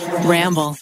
[0.00, 0.76] Ramble.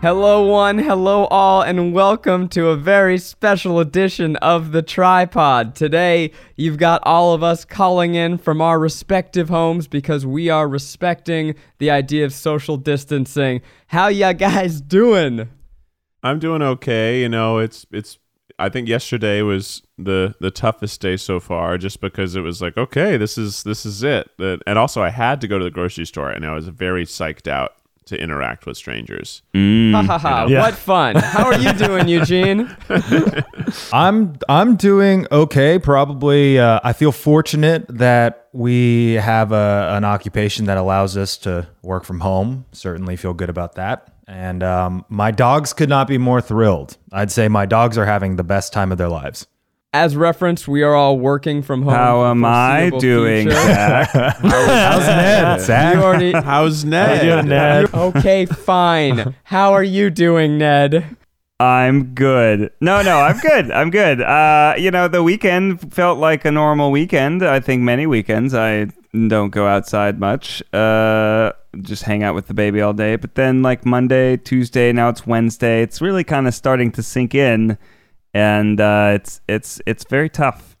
[0.00, 5.74] Hello, one, hello, all, and welcome to a very special edition of The TryPod.
[5.74, 10.68] Today, you've got all of us calling in from our respective homes because we are
[10.68, 13.60] respecting the idea of social distancing.
[13.88, 15.48] How ya guys doing?
[16.22, 17.20] I'm doing okay.
[17.20, 18.18] You know, it's it's.
[18.58, 22.76] I think yesterday was the the toughest day so far, just because it was like,
[22.78, 24.30] okay, this is this is it.
[24.38, 27.04] That- And also, I had to go to the grocery store, and I was very
[27.04, 27.72] psyched out
[28.06, 29.42] to interact with strangers.
[29.52, 30.60] Ha ha ha, Yeah.
[30.60, 31.16] what fun.
[31.16, 32.74] How are you doing, Eugene?
[33.92, 35.78] I'm I'm doing okay.
[35.78, 41.66] Probably, uh, I feel fortunate that we have a, an occupation that allows us to
[41.82, 42.64] work from home.
[42.72, 44.12] Certainly, feel good about that.
[44.28, 46.96] And um, my dogs could not be more thrilled.
[47.12, 49.46] I'd say my dogs are having the best time of their lives.
[49.92, 51.94] As referenced, we are all working from home.
[51.94, 53.50] How am I doing.
[53.50, 54.10] Zach?
[54.12, 55.60] How's Ned?
[55.60, 55.94] Zach?
[55.94, 56.32] You already.
[56.32, 57.94] How's Ned?
[57.94, 59.34] Okay, fine.
[59.44, 61.16] How are you doing, Ned?
[61.58, 62.70] I'm good.
[62.82, 63.70] No, no, I'm good.
[63.70, 64.20] I'm good.
[64.20, 67.42] Uh, you know, the weekend felt like a normal weekend.
[67.42, 68.88] I think many weekends I
[69.28, 70.62] don't go outside much.
[70.72, 73.16] Uh, just hang out with the baby all day.
[73.16, 75.82] But then like Monday, Tuesday, now it's Wednesday.
[75.82, 77.78] It's really kind of starting to sink in,
[78.34, 80.76] and uh, it's it's it's very tough.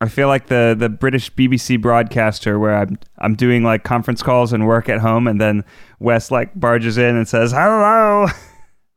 [0.00, 4.52] I feel like the the British BBC broadcaster where I'm I'm doing like conference calls
[4.52, 5.64] and work at home, and then
[5.98, 8.26] Wes like barges in and says, "Hello."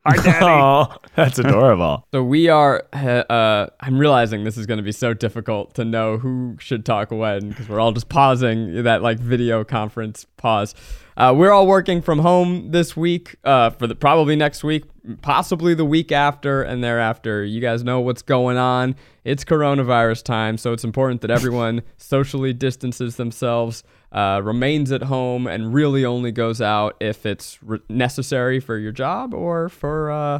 [0.06, 0.46] Hi, Daddy.
[0.46, 2.06] Oh, that's adorable.
[2.14, 2.84] So we are.
[2.94, 7.09] Uh, I'm realizing this is going to be so difficult to know who should talk
[7.09, 10.76] when because we're all just pausing that like video conference pause.
[11.16, 13.36] Uh, we're all working from home this week.
[13.44, 14.84] Uh, for the probably next week,
[15.22, 17.44] possibly the week after and thereafter.
[17.44, 18.96] You guys know what's going on.
[19.24, 23.84] It's coronavirus time, so it's important that everyone socially distances themselves.
[24.14, 28.91] Uh, remains at home and really only goes out if it's re- necessary for your
[28.91, 30.40] job or for uh,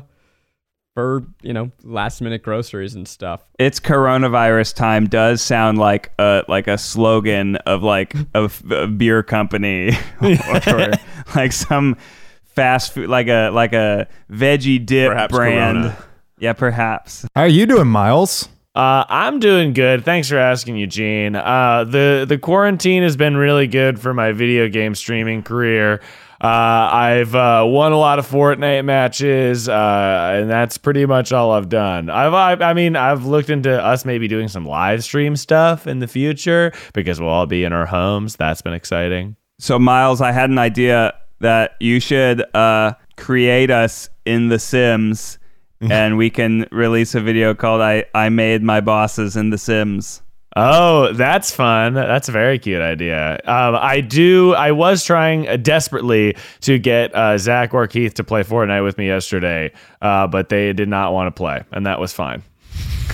[0.94, 3.42] for you know last minute groceries and stuff.
[3.58, 8.86] it's coronavirus time does sound like a like a slogan of like a, f- a
[8.86, 9.90] beer company
[10.22, 10.92] or
[11.36, 11.98] like some
[12.44, 15.98] fast food like a like a veggie dip Perhaps brand Corona.
[16.38, 18.50] yeah perhaps How are you doing, Miles?
[18.76, 20.04] Uh, I'm doing good.
[20.04, 21.36] Thanks for asking, Eugene.
[21.36, 26.02] Uh, the the quarantine has been really good for my video game streaming career.
[26.42, 31.52] Uh, I've uh, won a lot of Fortnite matches, uh, and that's pretty much all
[31.52, 32.10] I've done.
[32.10, 36.00] I've, I, I mean, I've looked into us maybe doing some live stream stuff in
[36.00, 38.36] the future because we'll all be in our homes.
[38.36, 39.38] That's been exciting.
[39.60, 45.38] so miles i had an idea that you should uh create us in the sims
[45.92, 50.22] and we can release a video called i i made my bosses in the sims
[50.56, 51.96] Oh, that's fun.
[51.96, 53.40] That's a very cute idea.
[53.46, 54.54] Um, I do.
[54.54, 59.00] I was trying uh, desperately to get uh, Zach or Keith to play Fortnite with
[59.00, 59.72] me yesterday,
[60.04, 62.44] uh, but they did not want to play, and that was fine.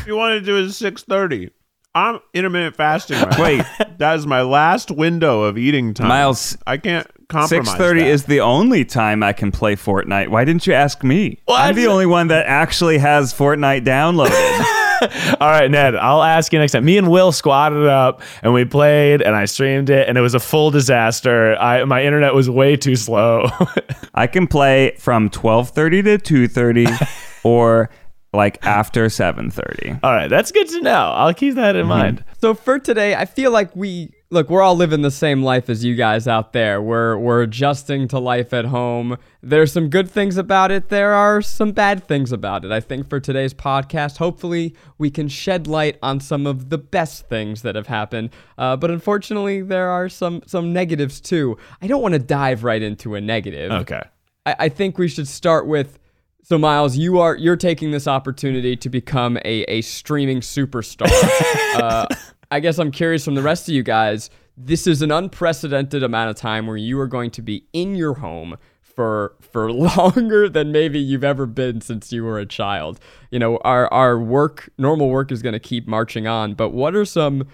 [0.05, 1.51] You want to do it at six thirty,
[1.95, 3.19] I'm intermittent fasting.
[3.21, 3.39] Right.
[3.79, 3.97] Wait.
[3.97, 6.07] that is my last window of eating time.
[6.07, 7.67] Miles, I can't compromise.
[7.67, 10.27] Six thirty is the only time I can play Fortnite.
[10.27, 11.39] Why didn't you ask me?
[11.45, 11.61] What?
[11.61, 14.75] I'm the only one that actually has Fortnite downloaded.
[15.39, 16.83] All right, Ned, I'll ask you next time.
[16.83, 20.33] Me and Will squatted up and we played, and I streamed it, and it was
[20.33, 21.55] a full disaster.
[21.55, 23.47] I my internet was way too slow.
[24.13, 26.87] I can play from twelve thirty to two thirty,
[27.43, 27.89] or
[28.33, 29.91] like after seven thirty.
[30.03, 31.11] All right, that's good to know.
[31.15, 31.89] I'll keep that in mm-hmm.
[31.89, 32.25] mind.
[32.41, 35.83] So for today, I feel like we look, we're all living the same life as
[35.83, 36.81] you guys out there.
[36.81, 39.17] We're we're adjusting to life at home.
[39.41, 40.89] There's some good things about it.
[40.89, 42.71] There are some bad things about it.
[42.71, 47.27] I think for today's podcast, hopefully we can shed light on some of the best
[47.27, 48.29] things that have happened.
[48.57, 51.57] Uh, but unfortunately, there are some some negatives too.
[51.81, 53.71] I don't want to dive right into a negative.
[53.71, 54.01] Okay.
[54.45, 55.99] I, I think we should start with
[56.41, 61.07] so Miles, you are you're taking this opportunity to become a, a streaming superstar.
[61.75, 62.07] uh,
[62.51, 64.29] I guess I'm curious from the rest of you guys.
[64.57, 68.15] This is an unprecedented amount of time where you are going to be in your
[68.15, 72.99] home for for longer than maybe you've ever been since you were a child.
[73.31, 76.95] You know, our our work, normal work is going to keep marching on, but what
[76.95, 77.47] are some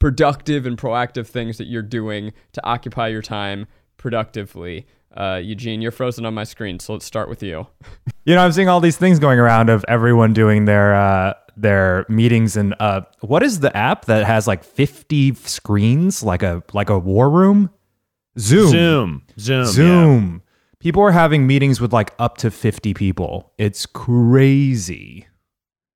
[0.00, 3.66] productive and proactive things that you're doing to occupy your time
[3.96, 4.86] productively?
[5.16, 7.66] Uh, Eugene, you're frozen on my screen, so let's start with you.
[8.24, 12.06] You know, I'm seeing all these things going around of everyone doing their uh, their
[12.08, 16.88] meetings and uh, what is the app that has like 50 screens, like a like
[16.88, 17.68] a war room?
[18.38, 18.70] Zoom.
[18.70, 19.22] Zoom.
[19.40, 19.66] Zoom.
[19.66, 20.42] Zoom.
[20.78, 23.52] People are having meetings with like up to 50 people.
[23.58, 25.26] It's crazy.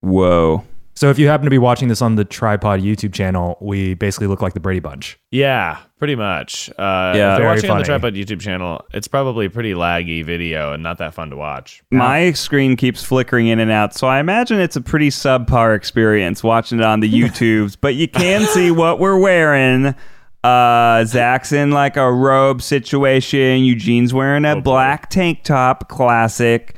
[0.01, 0.65] Whoa.
[0.97, 4.29] So if you happen to be watching this on the TryPod YouTube channel, we basically
[4.29, 5.19] look like the Brady Bunch.
[5.31, 6.71] Yeah, pretty much.
[6.71, 7.15] Uh, Yeah.
[7.15, 7.85] if you're Very watching on the.
[7.85, 11.83] TryPod YouTube channel, it's probably a pretty laggy video and not that fun to watch.
[11.91, 16.43] My screen keeps flickering in and out, so I imagine it's a pretty subpar experience
[16.43, 19.95] watching it on the YouTubes, but you can see what we're wearing.
[20.43, 23.65] Uh, Zach's in like a robe situation.
[23.65, 26.77] Eugene's wearing a black tank top, classic.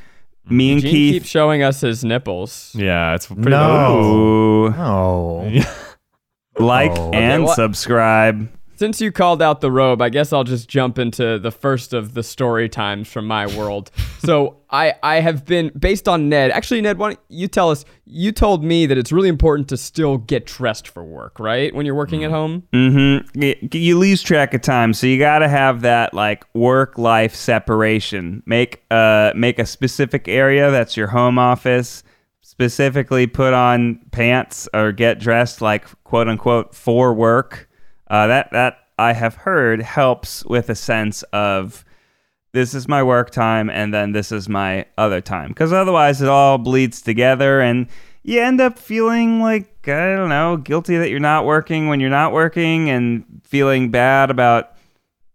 [0.51, 1.13] Me and Gene Keith.
[1.15, 2.73] keeps showing us his nipples.
[2.75, 4.01] Yeah, it's pretty No.
[4.05, 4.67] Ooh.
[4.75, 5.51] Oh.
[6.59, 7.11] like Oh.
[7.13, 8.49] and what- subscribe.
[8.79, 12.15] Since you called out the robe, I guess I'll just jump into the first of
[12.15, 13.91] the story times from my world.
[14.21, 16.53] so I I have been based on Ned.
[16.53, 17.85] Actually, Ned, why don't you tell us?
[18.05, 21.75] You told me that it's really important to still get dressed for work, right?
[21.75, 22.69] When you're working at home.
[22.73, 23.67] Mm-hmm.
[23.73, 28.45] You lose track of time, so you got to have that like work-life separation.
[28.47, 32.05] Make uh make a specific area that's your home office.
[32.43, 37.68] Specifically, put on pants or get dressed like quote unquote for work.
[38.09, 41.85] Uh, that that I have heard helps with a sense of
[42.53, 45.49] this is my work time and then this is my other time.
[45.49, 47.87] Because otherwise it all bleeds together and
[48.29, 52.11] you end up feeling like i don't know guilty that you're not working when you're
[52.11, 54.75] not working and feeling bad about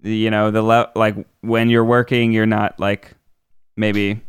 [0.03, 3.15] you know the le- like when you're working you're not like
[3.75, 4.21] maybe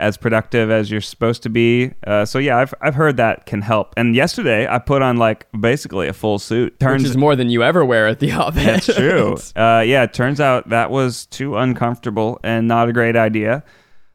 [0.00, 3.62] as productive as you're supposed to be uh, so yeah I've, I've heard that can
[3.62, 7.36] help and yesterday i put on like basically a full suit turns Which is more
[7.36, 8.64] than you ever wear at the office.
[8.86, 9.36] that's true.
[9.56, 13.62] Uh, yeah, it turns out that was too uncomfortable and not a great idea.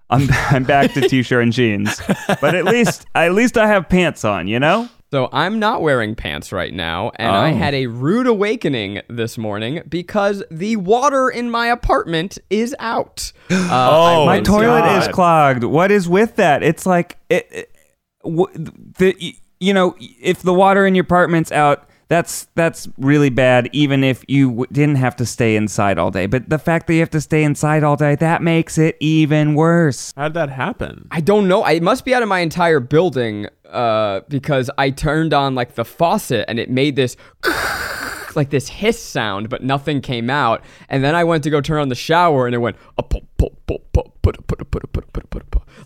[0.09, 2.01] I'm I'm back to t-shirt and jeans,
[2.41, 4.47] but at least at least I have pants on.
[4.47, 4.89] You know.
[5.11, 7.55] So I'm not wearing pants right now, and I Oh.
[7.55, 13.31] had a rude awakening this morning because the water in my apartment is out.
[13.51, 15.63] Uh, Oh, I My toilet is clogged.
[15.63, 16.61] What is with that?
[16.61, 17.75] It's like it, it
[18.23, 21.88] w- the you know if the water in your apartment's out.
[22.09, 23.69] That's that's really bad.
[23.71, 26.95] Even if you w- didn't have to stay inside all day, but the fact that
[26.95, 30.11] you have to stay inside all day that makes it even worse.
[30.17, 31.07] How'd that happen?
[31.11, 31.61] I don't know.
[31.61, 35.75] I- It must be out of my entire building uh, because I turned on like
[35.75, 37.15] the faucet and it made this
[38.35, 40.63] like this hiss sound, but nothing came out.
[40.89, 43.23] And then I went to go turn on the shower and it went a pop,
[43.37, 43.51] pop,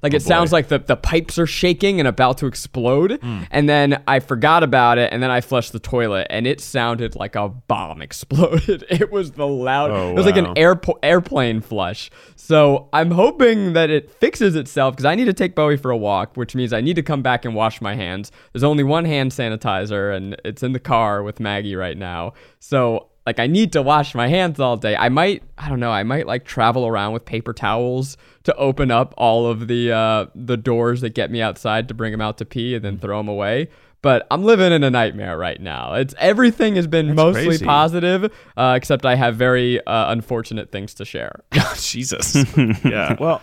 [0.02, 3.48] like it sounds like the, the pipes are shaking and about to explode mm.
[3.52, 7.16] and then i forgot about it and then i flushed the toilet and it sounded
[7.16, 8.86] like a bomb exploded.
[8.90, 10.32] It was the loud oh, it was wow.
[10.32, 12.10] like an airpo- airplane flush.
[12.36, 15.98] So i'm hoping that it fixes itself because i need to take bowie for a
[15.98, 18.32] walk which means i need to come back and wash my hands.
[18.52, 22.34] There's only one hand sanitizer and it's in the car with maggie right now.
[22.60, 24.96] So like I need to wash my hands all day.
[24.96, 28.92] I might I don't know, I might like travel around with paper towels to open
[28.92, 32.38] up all of the uh the doors that get me outside to bring them out
[32.40, 33.70] to pee and then throw them away.
[34.02, 35.94] But I'm living in a nightmare right now.
[35.94, 37.66] It's everything has been mostly crazy.
[37.66, 41.40] positive, uh, except I have very uh, unfortunate things to share.
[41.78, 42.36] Jesus.
[42.84, 43.16] yeah.
[43.20, 43.42] Well,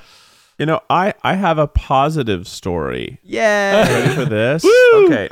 [0.59, 3.19] you know, I I have a positive story.
[3.23, 3.89] Yeah.
[3.89, 4.63] Ready for this?
[4.97, 5.31] Okay.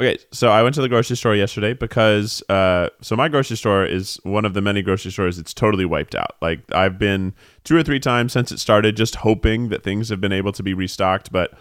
[0.00, 3.84] Okay, so I went to the grocery store yesterday because uh, so my grocery store
[3.84, 6.36] is one of the many grocery stores that's totally wiped out.
[6.40, 7.34] Like I've been
[7.64, 10.62] two or three times since it started, just hoping that things have been able to
[10.62, 11.52] be restocked, but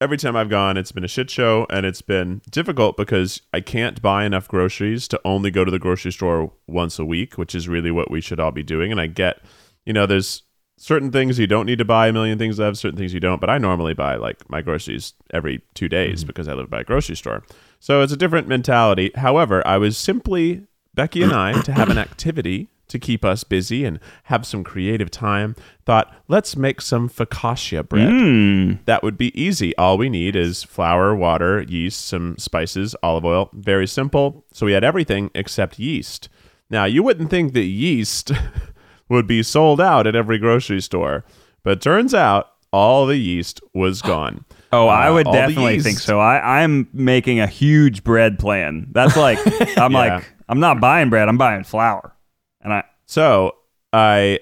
[0.00, 3.60] every time I've gone, it's been a shit show and it's been difficult because I
[3.60, 7.54] can't buy enough groceries to only go to the grocery store once a week, which
[7.54, 8.90] is really what we should all be doing.
[8.90, 9.42] And I get,
[9.84, 10.42] you know, there's
[10.78, 13.40] certain things you don't need to buy a million things of, certain things you don't,
[13.40, 16.84] but I normally buy like my groceries every two days because I live by a
[16.84, 17.42] grocery store.
[17.80, 19.10] So it's a different mentality.
[19.14, 23.84] However, I was simply Becky and I to have an activity to keep us busy
[23.84, 25.56] and have some creative time.
[25.84, 28.08] Thought, let's make some focaccia bread.
[28.08, 28.84] Mm.
[28.84, 29.76] That would be easy.
[29.76, 33.50] All we need is flour, water, yeast, some spices, olive oil.
[33.52, 34.44] Very simple.
[34.52, 36.28] So we had everything except yeast.
[36.70, 38.32] Now, you wouldn't think that yeast
[39.08, 41.24] would be sold out at every grocery store,
[41.62, 44.44] but turns out all the yeast was gone.
[44.72, 46.18] Oh, I Uh, would definitely think so.
[46.20, 48.88] I, I'm making a huge bread plan.
[48.92, 49.38] That's like
[49.78, 49.98] I'm Yeah.
[50.16, 51.28] like I'm not buying bread.
[51.28, 52.14] I'm buying flour,
[52.60, 53.56] and I So
[53.92, 54.40] I,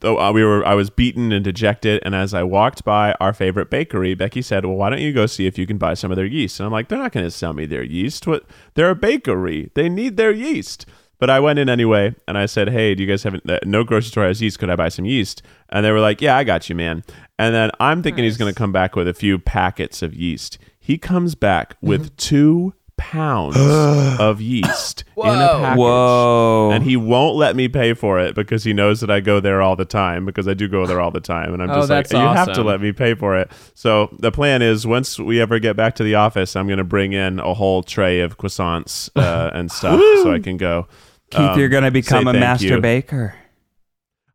[0.00, 2.00] though uh, we were, I was beaten and dejected.
[2.04, 5.26] And as I walked by our favorite bakery, Becky said, "Well, why don't you go
[5.26, 7.26] see if you can buy some of their yeast?" And I'm like, "They're not going
[7.26, 8.26] to sell me their yeast.
[8.26, 8.44] What?
[8.74, 9.70] They're a bakery.
[9.74, 10.86] They need their yeast."
[11.18, 13.84] But I went in anyway, and I said, "Hey, do you guys have uh, no
[13.84, 14.58] grocery store has yeast?
[14.58, 17.02] Could I buy some yeast?" And they were like, "Yeah, I got you, man."
[17.38, 20.58] And then I'm thinking he's going to come back with a few packets of yeast.
[20.80, 23.56] He comes back with two pounds
[24.18, 25.78] of yeast in a package.
[25.78, 26.70] Whoa.
[26.72, 29.60] And he won't let me pay for it because he knows that I go there
[29.60, 31.52] all the time because I do go there all the time.
[31.52, 33.50] And I'm Oh, just like, that's you have to let me pay for it.
[33.74, 36.84] So the plan is once we ever get back to the office, I'm going to
[36.84, 40.88] bring in a whole tray of croissants uh, and stuff so I can go.
[41.30, 42.80] Keith, um, you're gonna become a master you.
[42.80, 43.34] baker.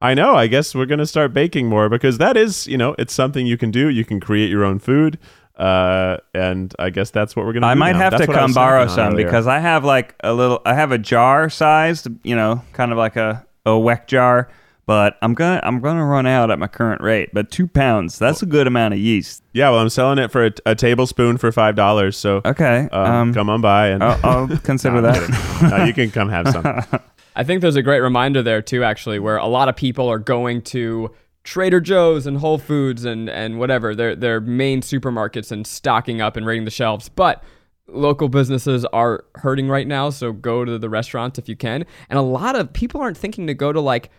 [0.01, 0.35] I know.
[0.35, 3.45] I guess we're going to start baking more because that is, you know, it's something
[3.45, 3.89] you can do.
[3.89, 5.19] You can create your own food.
[5.57, 7.71] Uh, and I guess that's what we're going to do.
[7.71, 7.99] I might now.
[7.99, 9.25] have That's to come borrow some earlier.
[9.27, 10.59] because I have like a little.
[10.65, 14.49] I have a jar sized, you know, kind of like a a weck jar.
[14.87, 17.29] But I'm gonna I'm gonna run out at my current rate.
[17.31, 19.43] But two pounds, that's a good amount of yeast.
[19.53, 22.17] Yeah, well, I'm selling it for a, a tablespoon for five dollars.
[22.17, 25.69] So Okay, um, um, come on by and I'll, I'll consider No, that.
[25.69, 26.63] No, you can come have some.
[27.35, 30.19] I think there's a great reminder there too, actually, where a lot of people are
[30.19, 31.11] going to
[31.43, 36.35] Trader Joe's and Whole Foods and and whatever their their main supermarkets and stocking up
[36.37, 37.43] and raiding the shelves, but
[37.87, 41.85] local businesses are hurting right now so go to the restaurants if you can.
[42.09, 44.09] And a lot of people aren't thinking to go to like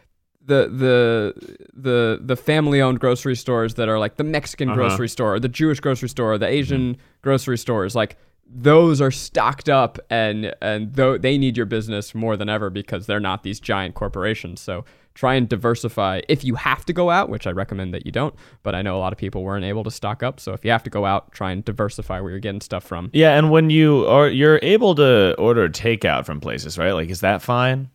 [0.45, 4.77] the the the the family owned grocery stores that are like the Mexican Uh-huh.
[4.77, 8.17] grocery store, or the Jewish grocery store, or the Asian grocery stores, like
[8.55, 13.07] those are stocked up and and though they need your business more than ever because
[13.07, 14.61] they're not these giant corporations.
[14.61, 18.13] So try and diversify if you have to go out, which I recommend that you
[18.13, 20.41] don't, but I know a lot of people weren't able to stock up.
[20.41, 23.11] So if you have to go out, try and diversify where you're getting stuff from.
[23.13, 26.93] Yeah, and when you are you're able to order takeout from places, right?
[26.93, 27.91] Like, is that fine?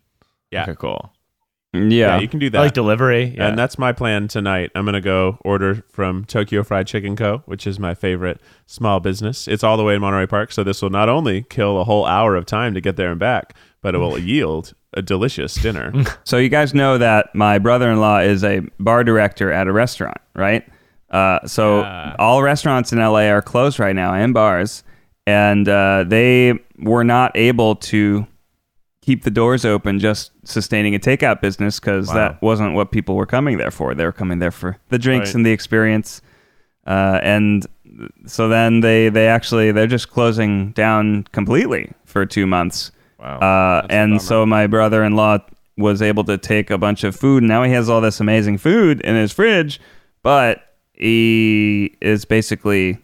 [0.50, 0.62] Yeah.
[0.62, 1.12] Okay, cool.
[1.74, 1.80] Yeah,
[2.16, 2.58] yeah, you can do I that.
[2.60, 3.34] like delivery.
[3.36, 3.46] Yeah.
[3.48, 4.70] And that's my plan tonight.
[4.74, 9.46] I'm gonna go order from Tokyo Fried Chicken Co., which is my favorite small business.
[9.46, 12.06] It's all the way in Monterey Park, so this will not only kill a whole
[12.06, 15.92] hour of time to get there and back, but it will yield a delicious dinner.
[16.24, 20.66] So you guys know that my brother-in-law is a bar director at a restaurant, right?
[21.10, 22.16] Uh, so Yeah.
[22.18, 24.84] all restaurants in LA are closed right now and bars,
[25.26, 28.26] and uh, they were not able to
[29.08, 32.14] keep the doors open just sustaining a takeout business because Wow.
[32.14, 33.94] that wasn't what people were coming there for.
[33.94, 35.36] They were coming there for the drinks Right.
[35.36, 36.20] and the experience,
[36.86, 37.66] uh, and
[38.26, 42.92] so then they they actually they're just closing down completely for two months.
[43.18, 43.38] wow.
[43.48, 45.38] Uh, and so my brother-in-law
[45.78, 47.38] was able to take a bunch of food.
[47.42, 49.80] And now he has all this amazing food in his fridge,
[50.22, 52.98] but he is basically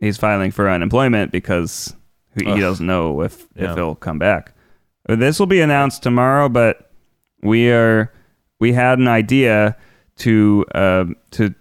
[0.00, 1.94] he's filing for unemployment because
[2.36, 3.70] he, he doesn't know if Yeah.
[3.70, 4.52] if he'll come back.
[5.08, 6.90] This will be announced tomorrow, but
[7.42, 8.12] we are
[8.60, 9.76] we had an idea
[10.16, 11.54] to uh, to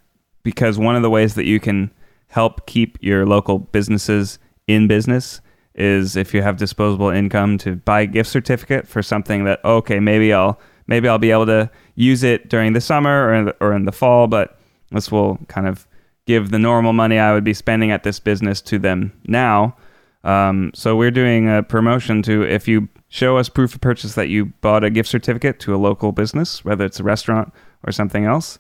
[0.44, 1.92] because one of the ways that you can
[2.28, 5.40] help keep your local businesses in business
[5.76, 10.00] is if you have disposable income to buy a gift certificate for something that okay
[10.00, 13.56] maybe I'll maybe I'll be able to use it during the summer or in the,
[13.62, 14.60] or in the fall but
[14.92, 15.88] this will kind of
[16.26, 19.76] give the normal money I would be spending at this business to them now.
[20.24, 24.30] Um, so we're doing a promotion to if you show us proof of purchase that
[24.30, 27.54] you bought a gift certificate to a local business whether it's a restaurant
[27.86, 28.60] or something else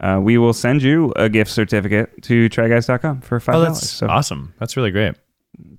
[0.00, 3.54] uh, we will send you a gift certificate to tryguys.com for $5.
[3.54, 4.52] Oh, that's so awesome.
[4.58, 5.14] That's really great.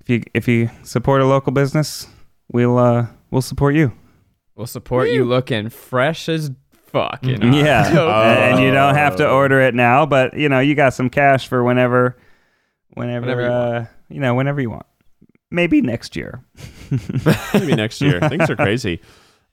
[0.00, 2.08] if you if you support a local business,
[2.50, 3.92] we'll uh we'll support you.
[4.54, 6.50] We'll support you looking fresh as
[6.86, 7.26] fuck.
[7.26, 7.54] You know?
[7.54, 10.94] Yeah, So- and you don't have to order it now, but you know you got
[10.94, 12.16] some cash for whenever,
[12.94, 14.86] whenever, Whenever you uh, you know whenever you want.
[15.50, 16.42] Maybe next year.
[17.54, 18.20] Maybe next year.
[18.28, 19.00] Things are crazy.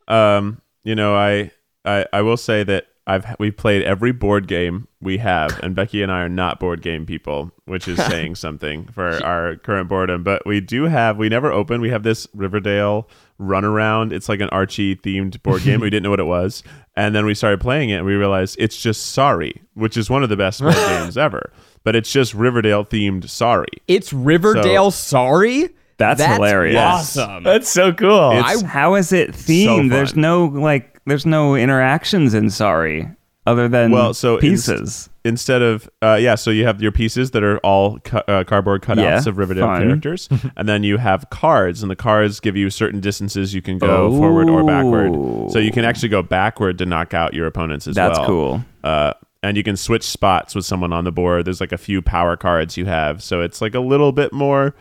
[0.07, 1.51] Um, you know, I,
[1.85, 6.01] I I will say that I've we've played every board game we have, and Becky
[6.01, 10.23] and I are not board game people, which is saying something for our current boredom.
[10.23, 11.81] But we do have we never open.
[11.81, 13.09] We have this Riverdale
[13.39, 14.13] runaround.
[14.13, 15.81] It's like an Archie themed board game.
[15.81, 16.63] we didn't know what it was,
[16.95, 20.23] and then we started playing it, and we realized it's just Sorry, which is one
[20.23, 21.51] of the best board games ever.
[21.83, 23.67] But it's just Riverdale themed Sorry.
[23.87, 24.91] It's Riverdale.
[24.91, 25.69] sorry.
[25.97, 26.77] That's hilarious.
[26.77, 27.43] Awesome.
[27.43, 28.31] That's so cool.
[28.31, 29.89] It's- How is it themed?
[29.89, 33.07] there's no like there's no interactions in Sorry
[33.45, 35.09] other than Well, so inst- pieces.
[35.25, 38.81] instead of uh, yeah so you have your pieces that are all cu- uh, cardboard
[38.81, 38.95] cutouts
[39.25, 39.81] Yeah, of riverdale fun.
[39.81, 43.79] characters and then you have cards and the cards give you certain distances you can
[43.79, 47.85] go forward or backward so you can actually go backward to knock out your opponents
[47.85, 48.65] as That's well That's cool.
[48.85, 52.01] uh, and you can switch spots with someone on the board there's like a few
[52.01, 54.73] power cards you have so it's like a little bit more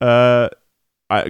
[0.00, 0.48] uh,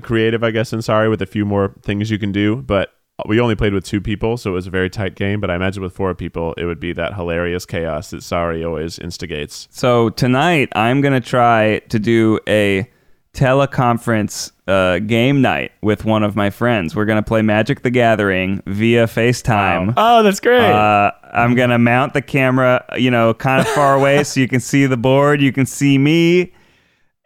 [0.02, 2.90] creative i guess in sorry with a few more things you can do but
[3.24, 5.40] we only played with two people, so it was a very tight game.
[5.40, 8.98] But I imagine with four people, it would be that hilarious chaos that Sorry always
[8.98, 9.68] instigates.
[9.70, 12.90] So tonight I'm gonna try to do a
[13.32, 16.94] teleconference uh, game night with one of my friends.
[16.94, 19.94] We're gonna play Magic the Gathering via FaceTime.
[19.96, 20.60] oh, that's great.
[20.60, 24.60] Uh, I'm gonna mount the camera, you know, kind of far away so you can
[24.60, 26.52] see the board, you can see me,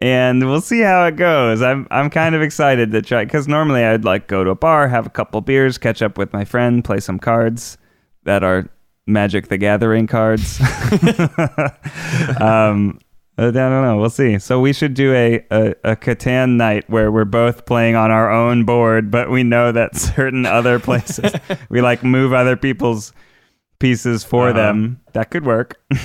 [0.00, 1.61] and we'll see how it goes.
[1.62, 4.88] I'm I'm kind of excited to try because normally I'd like go to a bar,
[4.88, 7.76] have a couple beers, catch up with my friend, play some cards
[8.25, 8.69] that are
[9.07, 10.61] Magic the Gathering cards.
[12.40, 12.99] um,
[13.38, 13.97] I don't know.
[13.99, 14.38] We'll see.
[14.38, 18.30] So we should do a, a, a Catan night where we're both playing on our
[18.30, 21.33] own board, but we know that certain other places
[21.71, 23.12] we like move other people's
[23.78, 24.59] pieces for Uh-huh.
[24.59, 25.00] them.
[25.14, 25.80] That could work.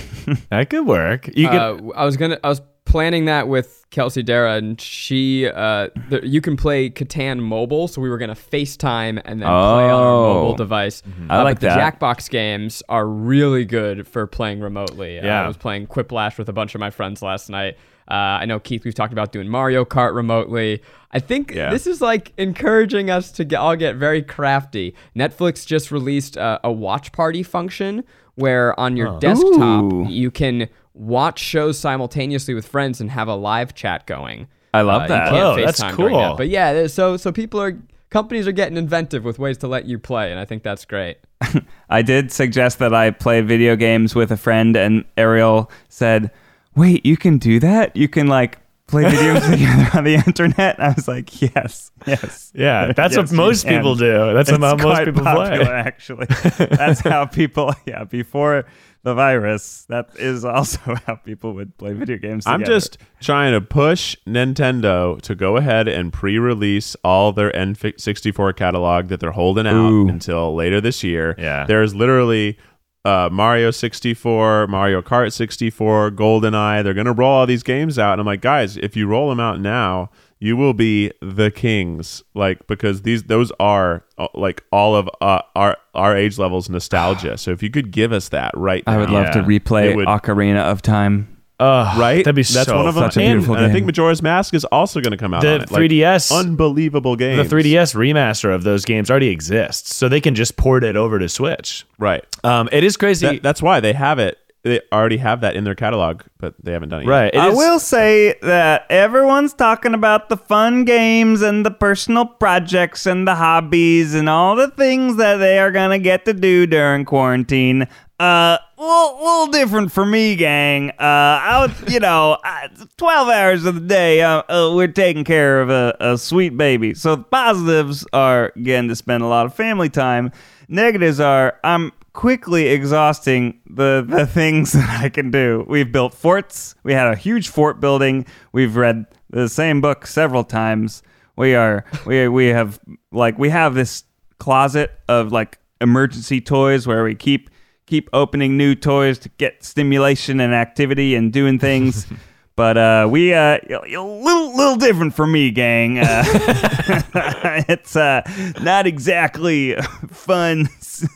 [0.49, 1.27] That could work.
[1.35, 1.59] You could.
[1.59, 2.39] Uh, I was gonna.
[2.43, 2.59] I was
[2.95, 5.49] planning that with Kelsey Darragh, and she.
[5.49, 9.49] Uh, the, you can play Catan mobile, so we were gonna FaceTime and then play
[9.49, 10.33] on our Oh.
[10.35, 11.03] mobile device.
[11.29, 11.75] I Uh, like but the.
[11.81, 15.19] Jackbox games are really good for playing remotely.
[15.19, 15.43] Uh, Yeah.
[15.43, 17.75] I was playing Quiplash with a bunch of my friends last night.
[18.09, 18.85] Uh, I know Keith.
[18.85, 20.81] We've talked about doing Mario Kart remotely.
[21.11, 21.71] I think Yeah.
[21.71, 24.95] this is like encouraging us to get, all get very crafty.
[25.17, 30.05] Netflix just released uh, a watch party function where on your desktop Ooh.
[30.07, 34.47] you can watch shows simultaneously with friends and have a live chat going.
[34.73, 35.33] I love Uh, that.
[35.33, 36.19] Oh, that's FaceTime during cool.
[36.21, 36.37] that.
[36.37, 37.77] But yeah, so so people are
[38.09, 41.17] companies are getting inventive with ways to let you play, and I think that's great.
[41.89, 46.31] I did suggest that I play video games with a friend, and Ariel said,
[46.75, 47.95] "Wait, you can do that?
[47.95, 52.51] You can like play video games together on the internet?" I was like, "Yes, yes,
[52.55, 54.33] yeah, that's Yes, what most people do.
[54.33, 55.73] That's It's how most people popular, play.
[55.73, 56.25] Actually,
[56.57, 57.73] that's how people.
[57.85, 58.65] Yeah, before
[59.05, 62.45] the virus, that is also how people would play video games.
[62.47, 69.07] I'm just trying to push Nintendo to go ahead and pre-release all their N64 catalog
[69.09, 70.09] that they're holding out Ooh.
[70.09, 71.35] until later this year.
[71.37, 71.65] Yeah.
[71.67, 72.57] There's literally
[73.05, 76.83] uh, Mario 64, Mario Kart 64, GoldenEye.
[76.83, 78.13] They're going to roll all these games out.
[78.13, 80.09] And I'm like, guys, if you roll them out now,
[80.39, 82.23] you will be the kings.
[82.33, 87.37] Like, because these, those are uh, like all of uh, our, our age levels nostalgia.
[87.37, 90.07] so if you could give us that right I would now, love to replay would-
[90.07, 91.31] Ocarina of Time.
[91.57, 92.17] Ugh, right?
[92.25, 93.05] That'd be That's so one of them.
[93.05, 95.41] such a And- beautiful and I think Majora's Mask is also going to come out.
[95.41, 95.71] The on it.
[95.71, 97.37] Like, 3DS unbelievable game.
[97.37, 101.17] The 3DS remaster of those games already exists, so they can just port it over
[101.17, 101.85] to Switch.
[101.97, 102.25] right?
[102.43, 104.37] Um, it is crazy, That, that's why they have it.
[104.65, 107.07] They already have that in their catalog, but they haven't done it.
[107.07, 107.31] right?
[107.31, 112.25] It I is- will say that everyone's talking about the fun games and the personal
[112.25, 116.65] projects and the hobbies and all the things that they are gonna get to do
[116.65, 117.87] during quarantine.
[118.19, 120.89] Uh, little, little different for me, gang.
[120.99, 125.61] Uh, out, you know, uh, twelve hours of the day, uh, uh, we're taking care
[125.61, 126.95] of a, a sweet baby.
[126.95, 130.31] So the positives are getting to spend a lot of family time.
[130.67, 135.65] Negatives are I'm quickly exhausting the the things that I can do.
[135.67, 136.75] We've built forts.
[136.83, 138.25] We had a huge fort building.
[138.51, 141.03] We've read the same book several times.
[141.35, 142.79] We are we we have
[143.11, 144.03] like we have this
[144.39, 147.49] closet of like emergency toys where we keep
[147.85, 152.07] keep opening new toys to get stimulation and activity and doing things.
[152.55, 155.99] But uh, we uh, a little little different for me, gang.
[155.99, 156.23] Uh,
[157.67, 158.21] it's uh,
[158.61, 161.07] not exactly a fun s-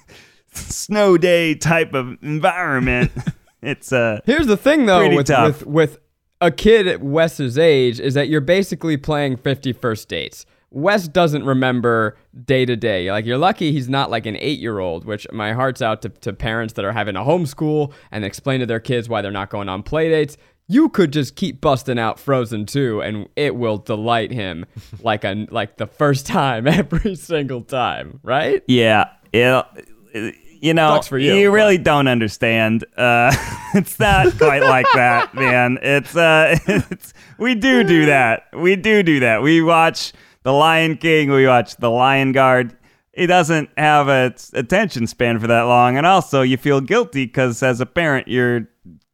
[0.51, 3.11] snow day type of environment.
[3.61, 5.65] It's uh, Here's the thing, though, Pretty with, tough.
[5.65, 5.99] with with
[6.39, 10.45] a kid at Wes's age, is that you're basically playing 50 first dates.
[10.71, 13.11] Wes doesn't remember day to day.
[13.11, 16.09] Like you're lucky he's not like an eight year old, which my heart's out to,
[16.09, 19.49] to parents that are having a homeschool and explain to their kids why they're not
[19.49, 20.37] going on play dates.
[20.71, 24.65] You could just keep busting out Frozen 2 and it will delight him
[25.01, 28.63] like a like the first time every single time, right?
[28.67, 32.85] yeah, it, you know, for you, really don't understand.
[32.97, 33.33] Uh,
[33.73, 35.79] it's not quite like that, man.
[35.81, 38.47] It's uh, it's we do do that.
[38.53, 39.41] We do do that.
[39.41, 41.31] We watch The Lion King.
[41.31, 42.75] We watch The Lion Guard.
[43.13, 47.63] He doesn't have a attention span for that long, and also you feel guilty because
[47.63, 48.67] as a parent, you're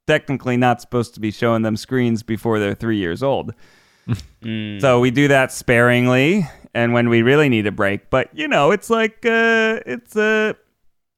[0.07, 3.53] technically not supposed to be showing them screens before they're three years old.
[4.43, 8.11] So we do that sparingly, and when we really need a break.
[8.11, 10.55] But you know, it's like uh, it's a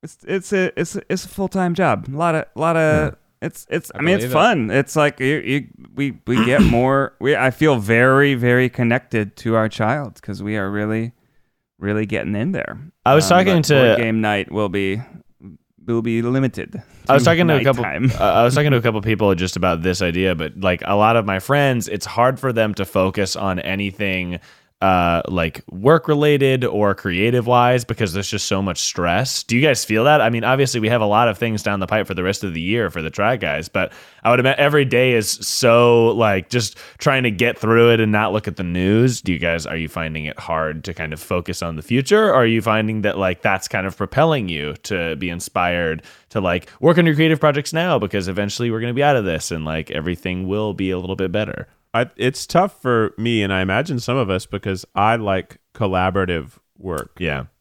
[0.02, 2.08] it's it's a it's a, it's a full time job.
[2.08, 3.92] A lot of a lot of it's it's.
[3.94, 4.34] I, mean, it's believe it.
[4.34, 4.72] fun.
[4.72, 7.14] It's like you, you, we we get more.
[7.20, 11.12] We I feel very very connected to our child because we are really
[11.80, 12.80] really getting in there.
[13.06, 15.02] I was talking to- game night will be
[15.88, 16.82] will be limited.
[17.10, 17.84] I was talking to a couple.
[17.84, 18.12] nighttime.
[18.20, 20.96] uh, I was talking to a couple people just about this idea, but like a
[20.96, 24.40] lot of my friends, it's hard for them to focus on anything
[24.82, 29.42] uh like work related or creative wise because there's just so much stress.
[29.42, 30.22] Do you guys feel that?
[30.22, 32.44] I mean, obviously we have a lot of things down the pipe for the rest
[32.44, 33.92] of the year for the try guys, but
[34.24, 38.12] I would imagine every day is so like just trying to get through it and
[38.12, 39.20] not look at the news.
[39.20, 42.26] Do you guys are you finding it hard to kind of focus on the future
[42.30, 46.40] or are you finding that like that's kind of propelling you to be inspired to
[46.40, 49.26] like work on your creative projects now because eventually we're going to be out of
[49.26, 51.68] this and like everything will be a little bit better?
[52.02, 56.54] I, it's tough for me, and I imagine some of us because I like collaborative
[56.78, 57.18] work.
[57.20, 57.46] Yeah.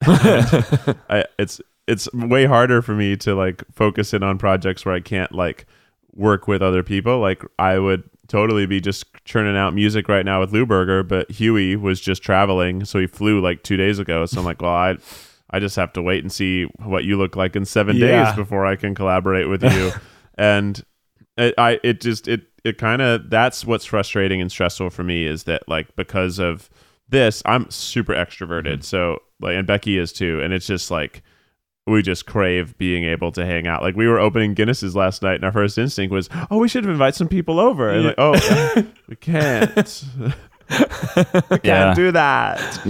[0.02, 5.00] I, it's it's way harder for me to like focus in on projects where I
[5.00, 5.66] can't like
[6.14, 7.18] work with other people.
[7.18, 11.30] Like I would totally be just churning out music right now with Lou Berger, but
[11.30, 14.26] Huey was just traveling, so he flew like two days ago.
[14.26, 14.96] So I'm like, well, I
[15.50, 18.26] I just have to wait and see what you look like in seven Yeah.
[18.26, 19.92] days before I can collaborate with you.
[20.36, 20.82] and
[21.36, 25.26] it, I it just it it kind of that's what's frustrating and stressful for me
[25.26, 26.68] is that like because of
[27.08, 28.84] this I'm super extroverted.
[28.84, 31.22] So like and Becky is too, and it's just like
[31.86, 33.80] we just crave being able to hang out.
[33.82, 36.84] Like we were opening Guinness's last night, and our first instinct was, "Oh, we should
[36.84, 39.74] invite some people over." And like, "Oh, we can't.
[41.50, 41.94] we can't Yeah.
[41.94, 42.80] do that."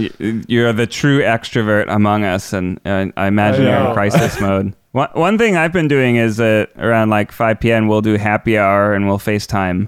[0.49, 4.73] You're the true extrovert among us, and uh, I imagine I you're in crisis mode.
[4.91, 7.87] One, one thing I've been doing is uh, around like 5 p.m.
[7.87, 9.87] we'll do happy hour and we'll FaceTime,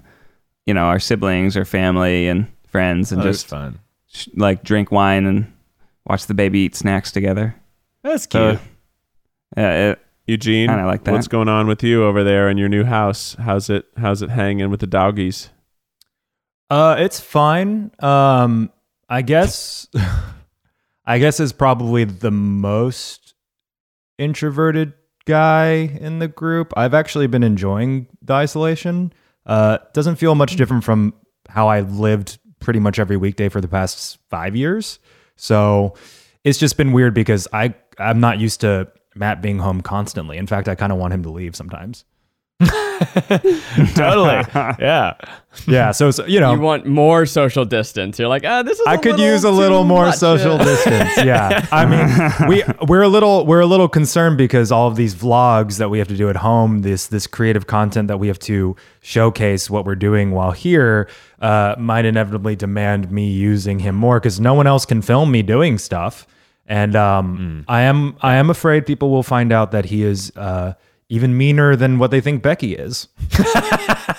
[0.65, 3.79] you know, our siblings or family and friends, and Oh, that's just fun.
[4.07, 5.51] sh- like drink wine and
[6.05, 7.55] watch the baby eat snacks together.
[8.03, 8.61] That's So, cute.
[9.57, 11.11] yeah, it, Eugene, Kinda like that.
[11.11, 13.35] what's going on with you over there in your new house?
[13.39, 13.85] How's it?
[13.97, 15.49] How's it hanging with the doggies?
[16.69, 17.91] Uh, it's fine.
[17.99, 18.71] Um,
[19.09, 19.87] I guess,
[21.05, 23.30] I guess is probably the most
[24.17, 24.93] introverted
[25.25, 26.73] guy in the group.
[26.75, 29.13] I've actually been enjoying the isolation.
[29.45, 31.13] Uh, doesn't feel much different from
[31.49, 34.99] how I lived pretty much every weekday for the past five years.
[35.35, 35.95] So
[36.43, 40.37] it's just been weird because I I'm not used to Matt being home constantly.
[40.37, 42.05] In fact, I kind of want him to leave sometimes.
[43.95, 44.43] totally.
[44.79, 45.13] Yeah.
[45.67, 45.91] Yeah.
[45.91, 48.17] So, so you know, You want more social distance.
[48.17, 48.87] You're like, ah, this is.
[48.87, 51.17] I a could use a little more much." social distance.
[51.17, 51.65] Yeah.
[51.71, 55.77] I mean, we we're a little we're a little concerned because all of these vlogs
[55.77, 58.75] that we have to do at home, this this creative content that we have to
[59.01, 61.09] showcase what we're doing while here,
[61.41, 65.41] uh, might inevitably demand me using him more because no one else can film me
[65.41, 66.27] doing stuff.
[66.67, 70.73] And um, I am I am afraid people will find out that he is uh,
[71.11, 73.09] even meaner than what they think Becky is.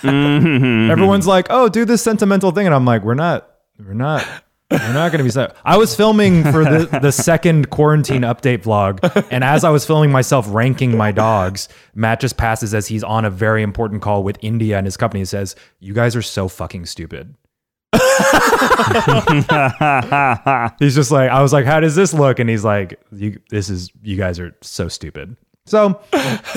[0.02, 0.90] Mm-hmm.
[0.90, 4.26] Everyone's like, "Oh, do this sentimental thing," and I'm like, "We're not, we're not,
[4.70, 5.52] we're not going to be." Se-.
[5.64, 10.11] I was filming for the the second quarantine update vlog, and as I was filming
[10.11, 14.37] myself ranking my dogs, Matt just passes as he's on a very important call with
[14.42, 15.20] India and his company.
[15.20, 17.35] and says, "You guys are so fucking stupid."
[20.78, 23.70] he's just like, I was like, "How does this look?" And he's like, "You, this
[23.70, 26.01] is, you guys are so stupid." So,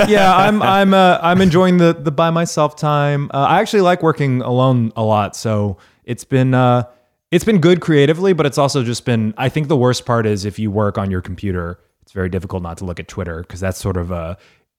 [0.08, 3.30] yeah, I'm I'm uh, I'm enjoying the the by myself time.
[3.34, 6.84] Uh, I actually like working alone a lot, so it's been uh,
[7.32, 9.34] it's been good creatively, but it's also just been.
[9.38, 12.64] I think the worst part is if you work on your computer, it's very difficult
[12.64, 14.36] not to look at Twitter because that's sort of uh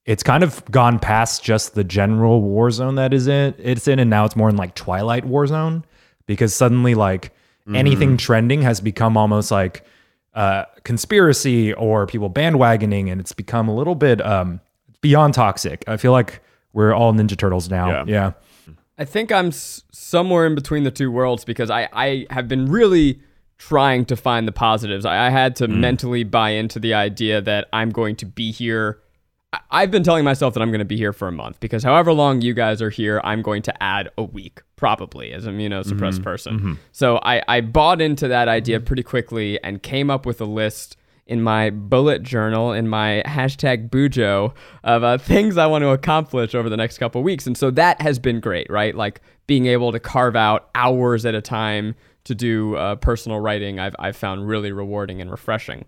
[0.06, 3.98] It's kind of gone past just the general war zone that is in it's in,
[3.98, 5.84] and now it's more in like Twilight war zone
[6.26, 7.32] because suddenly like
[7.74, 9.84] anything trending has become almost like
[10.36, 14.60] uh, conspiracy or people bandwagoning, and it's become a little bit um,
[15.00, 15.82] beyond toxic.
[15.88, 16.40] I feel like
[16.72, 17.88] we're all Ninja Turtles now.
[17.88, 18.04] Yeah.
[18.06, 18.32] Yeah.
[18.98, 22.66] I think I'm s- somewhere in between the two worlds because I, I have been
[22.66, 23.20] really
[23.58, 25.04] trying to find the positives.
[25.06, 28.98] I, I had to mentally buy into the idea that I'm going to be here.
[29.70, 32.12] I've been telling myself that I'm going to be here for a month because however
[32.12, 36.22] long you guys are here, I'm going to add a week probably as a immunosuppressed
[36.22, 36.78] person.
[36.92, 40.96] So I, I bought into that idea pretty quickly and came up with a list
[41.26, 44.54] in my bullet journal in my hashtag bujo
[44.84, 47.46] of uh, things I want to accomplish over the next couple weeks.
[47.46, 48.94] And so that has been great, right?
[48.94, 53.80] Like being able to carve out hours at a time to do uh, personal writing,
[53.80, 55.84] I've, I've found really rewarding and refreshing.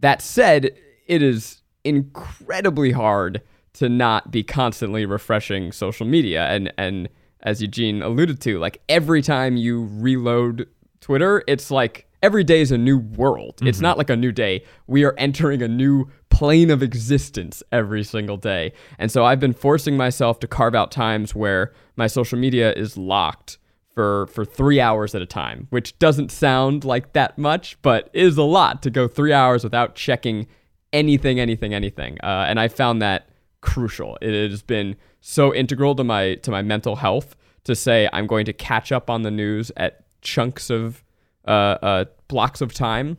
[0.00, 3.42] That said, it is incredibly hard
[3.74, 6.46] to not be constantly refreshing social media.
[6.48, 7.08] And, and
[7.42, 10.68] as Eugene alluded to, like every time you reload
[11.00, 13.60] Twitter, it's like every day is a new world.
[13.62, 13.82] It's mm-hmm.
[13.82, 14.64] not like a new day.
[14.86, 18.72] We are entering a new plane of existence every single day.
[18.98, 22.96] And so I've been forcing myself to carve out times where my social media is
[22.96, 23.58] locked
[23.94, 28.38] for for 3 hours at a time, which doesn't sound like that much, but is
[28.38, 30.46] a lot to go 3 hours without checking
[30.92, 32.18] anything anything anything.
[32.22, 33.28] Uh, and I found that
[33.60, 34.18] crucial.
[34.20, 38.44] It has been so integral to my to my mental health to say I'm going
[38.46, 41.02] to catch up on the news at chunks of
[41.46, 41.50] uh,
[41.82, 43.18] uh, blocks of time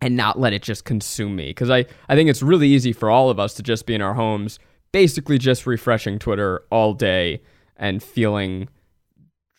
[0.00, 1.46] and not let it just consume me.
[1.46, 4.02] Because I, I think it's really easy for all of us to just be in
[4.02, 4.58] our homes,
[4.92, 7.42] basically just refreshing Twitter all day
[7.76, 8.68] and feeling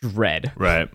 [0.00, 0.52] dread.
[0.56, 0.90] Right.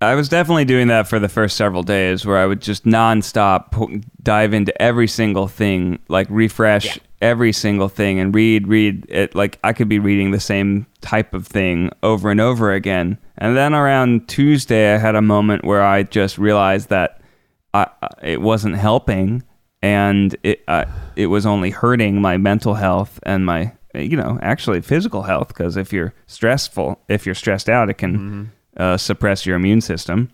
[0.00, 3.72] I was definitely doing that for the first several days where I would just nonstop
[3.72, 9.34] po- dive into every single thing, like refresh every single thing and read, read it.
[9.34, 13.18] Like I could be reading the same type of thing over and over again.
[13.38, 17.20] And then around Tuesday, I had a moment where I just realized that
[17.74, 17.88] I,
[18.22, 19.42] it wasn't helping
[19.82, 20.84] and it, uh,
[21.16, 25.48] it was only hurting my mental health and my, you know, actually physical health.
[25.48, 30.30] Because if you're stressful, if you're stressed out, it can uh, suppress your immune system.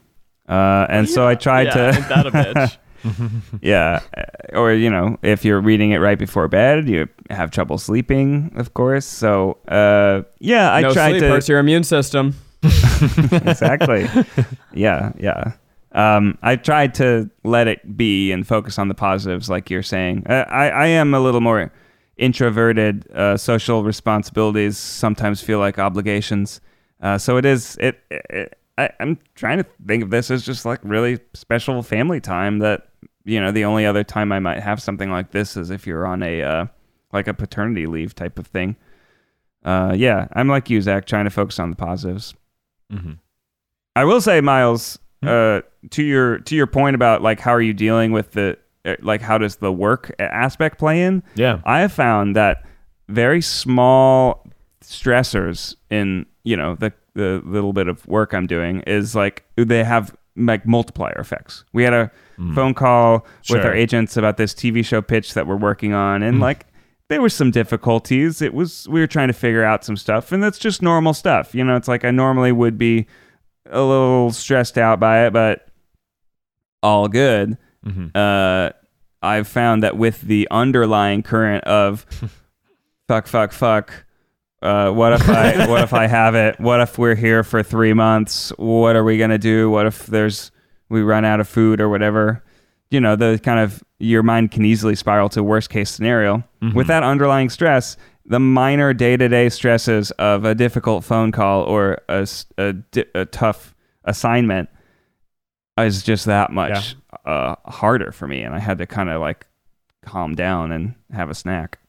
[0.49, 2.77] Uh, and so I tried yeah, to that a bitch?
[3.61, 7.77] yeah uh, or you know if you're reading it right before bed you have trouble
[7.77, 12.35] sleeping of course so uh yeah i no tried sleep to hurts your immune system.
[12.63, 14.09] exactly
[14.73, 15.53] yeah yeah
[15.93, 20.25] um i tried to let it be and focus on the positives like you're saying
[20.27, 21.71] i i, I am a little more
[22.17, 26.61] introverted uh, social responsibilities sometimes feel like obligations
[27.05, 30.65] uh, so it is it, it I, i'm trying to think of this as just
[30.65, 32.89] like really special family time that
[33.25, 36.07] you know the only other time i might have something like this is if you're
[36.07, 36.67] on a uh,
[37.13, 38.75] like a paternity leave type of thing
[39.65, 42.35] uh, yeah i'm like you zach trying to focus on the positives
[42.93, 43.19] Mhm.
[43.97, 47.73] I will say, Miles, uh, to your to your point about like how are you
[47.73, 51.23] dealing with the uh, like how does the work aspect play in?
[51.35, 51.61] Yeah.
[51.65, 52.65] I have found that
[53.09, 54.47] very small
[54.83, 59.83] stressors in you know the the little bit of work I'm doing is like they
[59.85, 61.65] have like multiplier effects.
[61.73, 62.11] We had a
[62.55, 66.41] phone call with our agents about this TV show pitch that we're working on, and
[66.41, 66.67] like
[67.09, 68.43] there were some difficulties.
[68.43, 71.55] It was we were trying to figure out some stuff, and that's just normal stuff.
[71.55, 73.07] You know, it's like I normally would be
[73.71, 75.69] a little stressed out by it, but
[76.83, 77.57] all good.
[77.87, 78.11] Mhm.
[78.15, 78.73] Uh,
[79.23, 82.05] I've found that with the underlying current of
[83.09, 84.04] fuck, fuck, fuck.
[84.65, 86.59] Uh, what if I what if I have it?
[86.59, 88.51] What if we're here for three months?
[88.57, 89.71] What are we gonna do?
[89.71, 90.51] What if there's
[90.89, 92.43] we run out of food or whatever?
[92.91, 96.43] You know, the kind of your mind can easily spiral to worst case scenario.
[96.75, 101.63] With that underlying stress, the minor day to day stresses of a difficult phone call
[101.65, 102.75] or a, a
[103.15, 103.75] a tough
[104.05, 104.71] assignment
[105.79, 106.97] is just that much
[107.27, 109.47] uh, harder for me, and I had to kind of like
[110.03, 111.81] calm down and have a snack.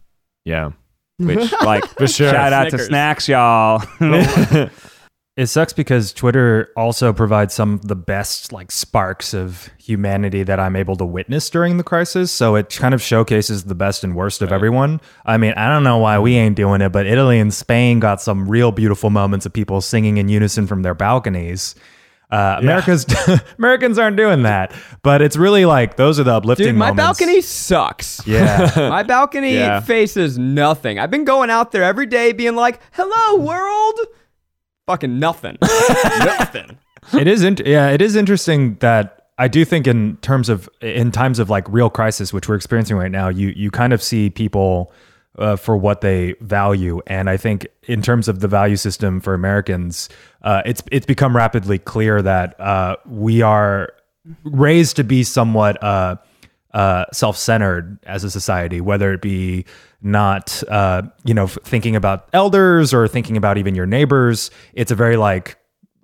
[0.44, 0.72] Yeah.
[1.18, 2.30] Which, like, For sure.
[2.30, 3.84] shout out to snacks, y'all.
[5.38, 10.62] It sucks because Twitter also provides some of the best like sparks of humanity that
[10.62, 12.32] I'm able to witness during the crisis.
[12.32, 15.02] So it kind of showcases the best and worst of everyone.
[15.26, 18.22] I mean, I don't know why we ain't doing it, but Italy and Spain got
[18.22, 21.76] some real beautiful moments of people singing in unison from their balconies.
[22.36, 23.06] Uh, America's
[23.58, 27.20] Americans aren't doing that, but it's really like those are the uplifting Dude, my moments.
[27.20, 28.26] balcony sucks.
[28.28, 28.72] Yeah.
[28.90, 29.80] My balcony Yeah.
[29.80, 31.00] faces nothing.
[31.00, 34.00] I've been going out there every day being like, hello, world.
[34.88, 35.58] Fucking nothing.
[36.20, 36.78] nothing.
[37.14, 41.12] it is int- yeah it is interesting that i do think in terms of in
[41.12, 44.28] times of like real crisis which we're experiencing right now you you kind of see
[44.30, 44.92] people
[45.38, 49.34] uh, for what they value and i think in terms of the value system for
[49.34, 50.10] americans
[50.44, 53.92] uh, it's it's become rapidly clear that uh, we are
[54.44, 56.16] raised to be somewhat uh,
[56.74, 59.66] uh, self-centered as a society, whether it be
[60.02, 64.52] not, uh, you know, f- thinking about elders or thinking about even your neighbors.
[64.74, 65.58] It's a very like,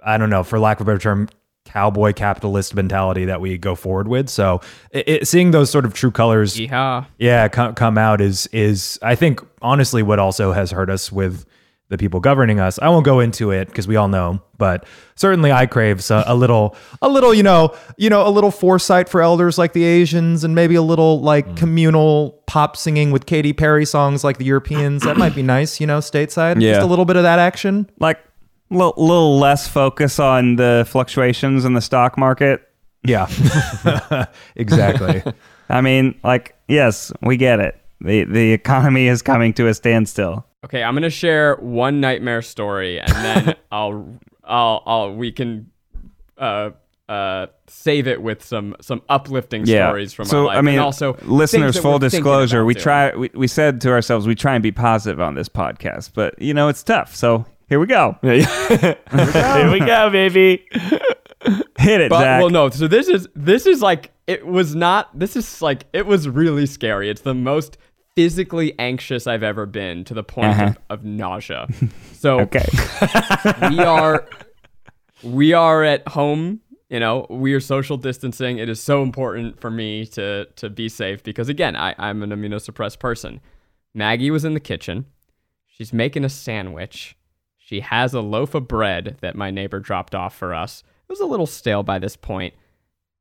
[0.04, 1.30] I don't know, for lack of a better term,
[1.72, 4.30] cowboy capitalist mentality that we go forward with.
[4.30, 7.06] So, it, it, seeing those sort of true colors, Yeehaw.
[7.18, 11.46] yeah, come, come out is is I think honestly what also has hurt us with
[11.92, 12.80] the people governing us.
[12.80, 16.34] I won't go into it because we all know, but certainly I crave so, a
[16.34, 20.46] little, a little, you know, you know, a little foresight for elders like the Asians,
[20.46, 21.58] and maybe a little like mm.
[21.58, 25.04] communal pop singing with Katy Perry songs like the Europeans.
[25.04, 26.62] That might be nice, you know, stateside.
[26.62, 26.76] Yeah.
[26.76, 27.90] Just a little bit of that action.
[28.00, 28.20] like,
[28.72, 32.68] a little, little less focus on the fluctuations in the stock market.
[33.04, 33.28] Yeah,
[34.56, 35.24] exactly.
[35.70, 37.80] I mean, like, yes, we get it.
[38.00, 40.46] The, the economy is coming to a standstill.
[40.64, 45.72] Okay, I'm gonna share one nightmare story, and then I'll, I'll, I'll, we can,
[46.38, 46.72] uh,
[47.10, 50.58] uh, save it with some some uplifting stories from so our life.
[50.58, 53.14] I mean, and also listeners, full disclosure, we try.
[53.14, 56.54] We, we said to ourselves, we try and be positive on this podcast, but you
[56.54, 57.14] know, it's tough.
[57.16, 58.18] So here we go.
[58.22, 60.66] Here we go, baby.
[61.80, 62.42] Hit it, But Zach.
[62.42, 62.70] well, no.
[62.70, 65.18] So this is this is like it was not.
[65.18, 67.10] This is like it was really scary.
[67.10, 67.78] It's the most
[68.14, 70.64] physically anxious I've ever been to the point Uh-huh.
[70.90, 71.68] of, of nausea.
[72.12, 72.66] So okay.
[73.70, 74.28] we are
[75.24, 79.72] we are at home you know we are social distancing it is so important for
[79.72, 83.40] me to to be safe because again I, i'm an immunosuppressed person
[83.94, 85.06] maggie was in the kitchen
[85.68, 87.16] she's making a sandwich
[87.72, 91.22] she has a loaf of bread that my neighbor dropped off for us It was
[91.22, 92.54] a little stale by this point.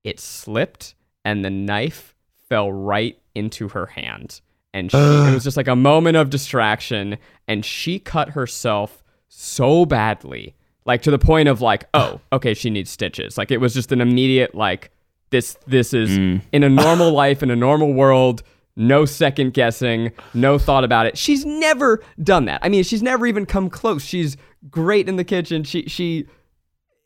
[0.02, 2.16] It slipped and the knife
[2.48, 4.40] fell right into her hand.
[4.74, 7.16] And she, it was just like a moment of distraction.
[7.46, 12.70] And she cut herself so badly, like to the point of like, oh, okay, she
[12.70, 13.38] needs stitches.
[13.38, 14.90] Like it was just an immediate like,
[15.30, 16.42] this this is mm.
[16.50, 18.42] in a normal life in a normal world.
[18.80, 21.18] No second guessing, no thought about it.
[21.18, 22.60] She's never done that.
[22.62, 24.02] I mean, she's never even come close.
[24.02, 24.38] She's
[24.70, 25.64] great in the kitchen.
[25.64, 26.26] She she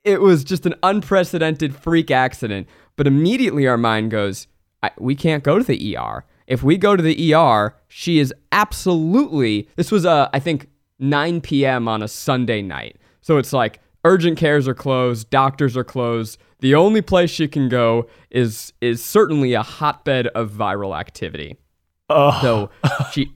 [0.05, 2.69] it was just an unprecedented freak accident.
[2.95, 4.47] But immediately our mind goes,
[4.85, 6.25] I, we can't go to the ER.
[6.47, 9.69] If we go to the ER, she is absolutely.
[9.77, 10.69] This was, uh, I think,
[11.01, 11.89] 9 p.m.
[11.89, 12.99] on a Sunday night.
[13.21, 16.39] So it's like urgent cares are closed, doctors are closed.
[16.61, 21.59] The only place she can go is is certainly a hotbed of viral activity.
[22.11, 22.71] Oh, So
[23.13, 23.33] she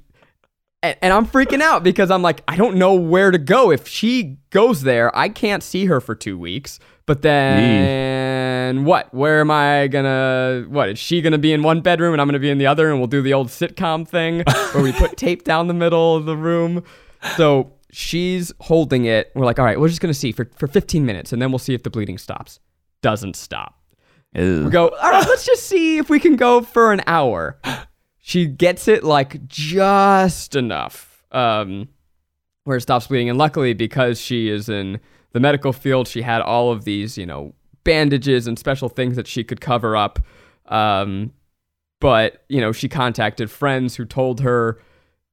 [0.82, 3.70] and, and I'm freaking out because I'm like, I don't know where to go.
[3.70, 6.78] If she goes there, I can't see her for two weeks.
[7.04, 9.12] But then what?
[9.12, 10.66] Where am I gonna?
[10.68, 12.90] What is she gonna be in one bedroom and I'm gonna be in the other,
[12.90, 16.26] and we'll do the old sitcom thing where we put tape down the middle of
[16.26, 16.84] the room.
[17.36, 19.32] So she's holding it.
[19.34, 21.58] We're like, all right, we're just gonna see for for 15 minutes, and then we'll
[21.58, 22.60] see if the bleeding stops.
[23.00, 23.74] Doesn't stop.
[24.34, 24.66] Ew.
[24.66, 27.58] We go, all right, let's just see if we can go for an hour.
[28.28, 31.88] She gets it like just enough um,
[32.64, 33.30] where it stops bleeding.
[33.30, 35.00] And luckily, because she is in
[35.32, 39.26] the medical field, she had all of these, you know, bandages and special things that
[39.26, 40.18] she could cover up.
[40.66, 41.32] Um,
[42.02, 44.78] but, you know, she contacted friends who told her,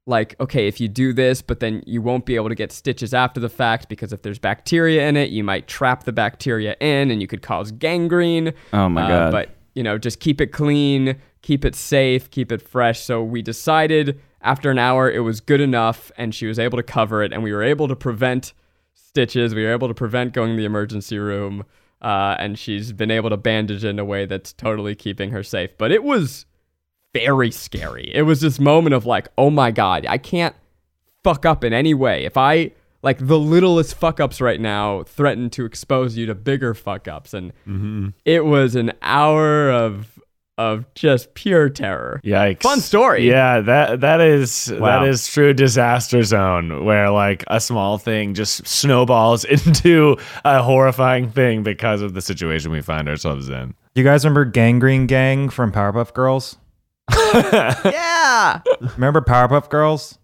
[0.08, 3.14] like, okay, if you do this, but then you won't be able to get stitches
[3.14, 7.12] after the fact because if there's bacteria in it, you might trap the bacteria in
[7.12, 8.54] and you could cause gangrene.
[8.72, 9.32] Oh my Uh, god.
[9.34, 13.02] But you know, just keep it clean, keep it safe, keep it fresh.
[13.02, 16.84] So we decided after an hour it was good enough, and she was able to
[16.84, 18.54] cover it, and we were able to prevent
[18.94, 19.54] stitches.
[19.54, 21.64] We were able to prevent going to the emergency room,
[22.02, 25.70] uh, and she's been able to bandage in a way that's totally keeping her safe.
[25.78, 26.48] But it was
[27.14, 28.12] very scary.
[28.14, 30.56] It was this moment of like, oh my god, I can't
[31.24, 32.26] fuck up in any way.
[32.26, 32.72] If I
[33.04, 37.36] like the littlest fuck ups right now threaten to expose you to bigger fuck ups,
[37.36, 37.54] and
[38.26, 40.15] it was an hour of
[40.58, 42.22] of just pure terror.
[42.24, 42.62] Yikes!
[42.64, 43.28] Fun story.
[43.28, 45.02] Yeah, that that is Wow.
[45.02, 51.30] that is true disaster zone where like a small thing just snowballs into a horrifying
[51.30, 53.74] thing because of the situation we find ourselves in.
[53.96, 56.58] You guys remember Gangrene Gang from Powerpuff Girls?
[57.34, 58.62] Yeah.
[58.96, 60.18] Remember Powerpuff Girls?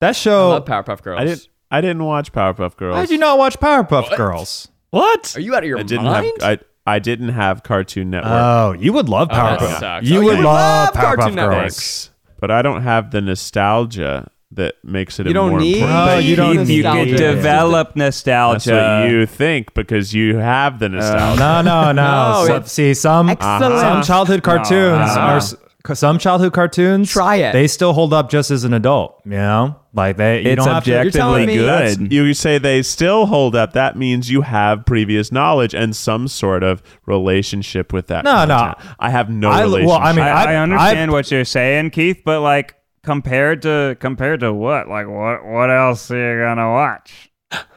[0.00, 0.50] That I show.
[0.50, 1.20] love Powerpuff Girls.
[1.20, 1.48] I didn't.
[1.70, 2.94] I didn't watch Powerpuff Girls.
[2.96, 4.68] How did you not watch Powerpuff Girls?
[4.90, 5.34] What?
[5.36, 6.32] Are you out of your I didn't mind?
[6.40, 6.60] have.
[6.60, 8.32] I I didn't have Cartoon Network.
[8.32, 9.78] Oh, you would love Oh, that Powerpuff.
[9.80, 10.06] sucks.
[10.06, 11.58] Oh, you Oh, would you love, love Cartoon Powerpuff Network.
[11.60, 12.10] Girls.
[12.40, 15.26] but I don't have the nostalgia that makes it.
[15.26, 16.26] You a don't more need- important Oh, thing.
[16.26, 17.34] you don't Keith, you need can nostalgia.
[17.36, 19.00] develop That's nostalgia.
[19.02, 21.38] what you think because you have the uh, nostalgia.
[21.40, 22.02] No, no, no.
[22.40, 23.78] No, So- it's see, some excellent.
[23.80, 25.20] some childhood cartoons no.
[25.22, 25.54] are s-
[25.94, 27.10] some childhood cartoons.
[27.10, 27.52] Try it.
[27.52, 29.20] They still hold up just as an adult.
[29.24, 30.42] You know, like they.
[30.42, 30.90] You it's don't have to.
[30.90, 32.12] You're telling objectively me- good.
[32.12, 33.72] you say they still hold up.
[33.72, 38.24] That means you have previous knowledge and some sort of relationship with that.
[38.24, 38.74] No, no.
[38.98, 39.92] I have no I- well.
[39.92, 44.40] I mean, I, I understand I- what you're saying, Keith, but like compared to compared
[44.40, 44.88] to what?
[44.88, 47.28] Like what what else are you gonna watch?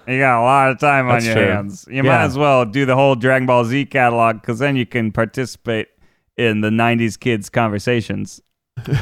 [0.08, 1.48] You got a lot of time on your true.
[1.48, 1.86] hands.
[1.90, 2.02] You Yeah.
[2.04, 5.88] might as well do the whole Dragon Ball Z catalog because then you can participate
[6.38, 8.42] in the '90s kids conversations.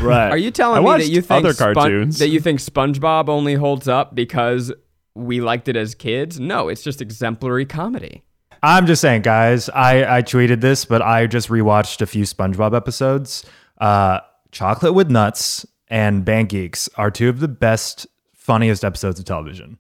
[0.02, 0.30] Right.
[0.30, 2.20] Are you telling me that you think other Spon- cartoons.
[2.20, 4.72] that you think SpongeBob only holds up because
[5.16, 6.40] we liked it as kids?
[6.40, 8.24] No, it's just exemplary comedy.
[8.62, 9.70] I'm just saying, guys.
[9.70, 13.46] I I tweeted this, but I just rewatched a few SpongeBob episodes.
[13.80, 14.20] Uh,
[14.52, 19.80] Chocolate with Nuts and Band Geeks are two of the best, funniest episodes of television.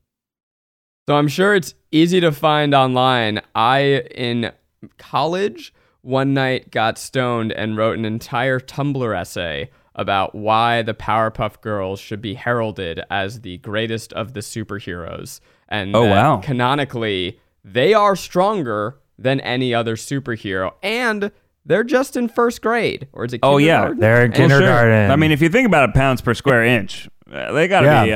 [1.07, 3.41] So I'm sure it's easy to find online.
[3.55, 4.51] I, in
[4.97, 11.59] college, one night got stoned and wrote an entire Tumblr essay about why the Powerpuff
[11.61, 15.39] Girls should be heralded as the greatest of the superheroes.
[15.69, 16.37] And Oh, that wow.
[16.37, 20.73] canonically, they are stronger than any other superhero.
[20.83, 21.31] And
[21.65, 23.07] they're just in first grade.
[23.13, 23.53] Or is it kindergarten?
[23.53, 23.93] Oh, yeah.
[23.97, 25.11] They're in And- kindergarten.
[25.11, 28.05] I mean, if you think about it, pounds per square inch, they got to Yeah.
[28.05, 28.13] be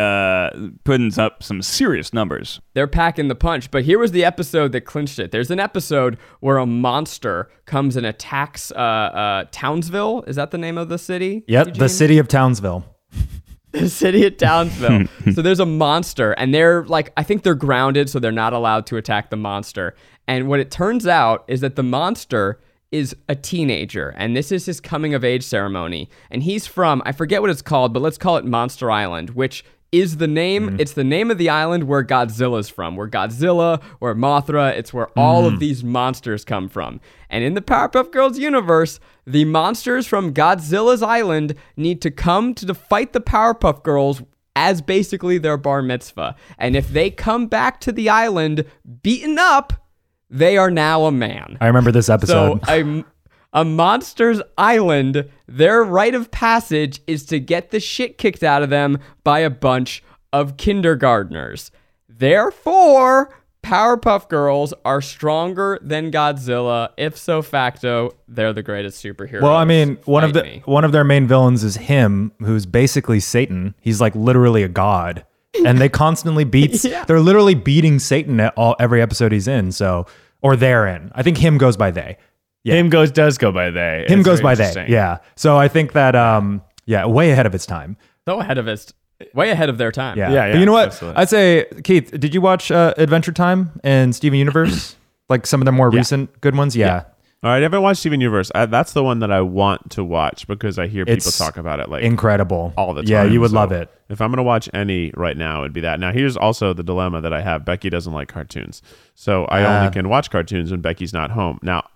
[0.67, 2.61] uh, putting up some serious numbers.
[2.73, 3.71] they're packing the punch.
[3.71, 5.31] But here was the episode that clinched it.
[5.31, 10.23] There's an episode where a monster comes and attacks uh, uh, Townsville.
[10.27, 11.43] Is that the name of the city?
[11.47, 12.85] Yep, the city of Townsville.
[13.71, 15.05] the city of Townsville.
[15.33, 18.85] so there's a monster, and they're like, I think they're grounded, so they're not allowed
[18.87, 19.95] to attack the monster.
[20.27, 22.59] And what it turns out is that the monster
[22.91, 26.09] is a teenager, and this is his coming of age ceremony.
[26.31, 29.65] And he's from, I forget what it's called, but let's call it Monster Island, which
[29.91, 30.67] is the name.
[30.67, 30.79] Mm-hmm.
[30.79, 32.95] It's the name of the island where Godzilla's from.
[32.95, 35.59] Where Godzilla, where Mothra, it's where all of mm.
[35.59, 36.99] these monsters come from.
[37.29, 42.73] And in the Powerpuff Girls universe, the monsters from Godzilla's island need to come to
[42.73, 44.21] fight the Powerpuff Girls
[44.55, 46.35] as basically their bar mitzvah.
[46.57, 48.65] And if they come back to the island
[49.03, 49.86] beaten up,
[50.29, 51.57] they are now a man.
[51.61, 52.61] I remember this So episode.
[52.67, 53.05] a,
[53.53, 58.69] a monster's island, their rite of passage is to get the shit kicked out of
[58.69, 60.03] them by a bunch
[60.33, 61.71] of kindergartners.
[62.09, 66.89] Therefore, Powerpuff Girls are stronger than Godzilla.
[66.97, 69.41] If so facto, they're the greatest superheroes.
[69.41, 70.61] well, I mean, one of the me.
[70.65, 73.75] one of their main villains is him, who's basically Satan.
[73.81, 75.25] He's like literally a god,
[75.65, 76.83] and they constantly beat.
[76.87, 77.03] Yeah.
[77.05, 79.71] They're literally beating Satan at all every episode he's in.
[79.71, 80.05] So,
[80.41, 81.11] or they're in.
[81.15, 82.17] I think him goes by they.
[82.63, 82.75] Yeah.
[82.75, 84.05] Him goes does go by they.
[84.07, 84.87] Him It's goes by they.
[84.89, 85.17] Yeah.
[85.35, 87.97] So I think that um yeah, way ahead of its time.
[88.25, 88.93] so ahead of its
[89.33, 90.17] way ahead of their time.
[90.17, 90.31] Yeah.
[90.31, 90.87] Yeah, But you know what?
[90.87, 91.21] absolutely.
[91.21, 94.95] I'd say Keith, did you watch uh, Adventure Time and Steven Universe?
[95.29, 96.75] like some of the more recent good ones?
[96.75, 97.03] Yeah.
[97.43, 98.51] All right, I haven't watched Steven Universe.
[98.55, 101.57] I, that's the one that I want to watch because I hear people It's talk
[101.57, 102.73] about it like Incredible.
[102.75, 103.11] all the time.
[103.11, 103.91] Yeah, you would So love it.
[104.09, 105.99] If I'm going to watch any right now, it'd be that.
[105.99, 107.63] Now, here's also the dilemma that I have.
[107.63, 108.81] Becky doesn't like cartoons.
[109.13, 109.79] So I Ah.
[109.81, 111.59] only can watch cartoons when Becky's not home.
[111.61, 111.87] Now,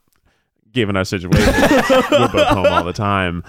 [0.74, 1.54] given our situation,
[2.12, 3.44] we're both home all the time.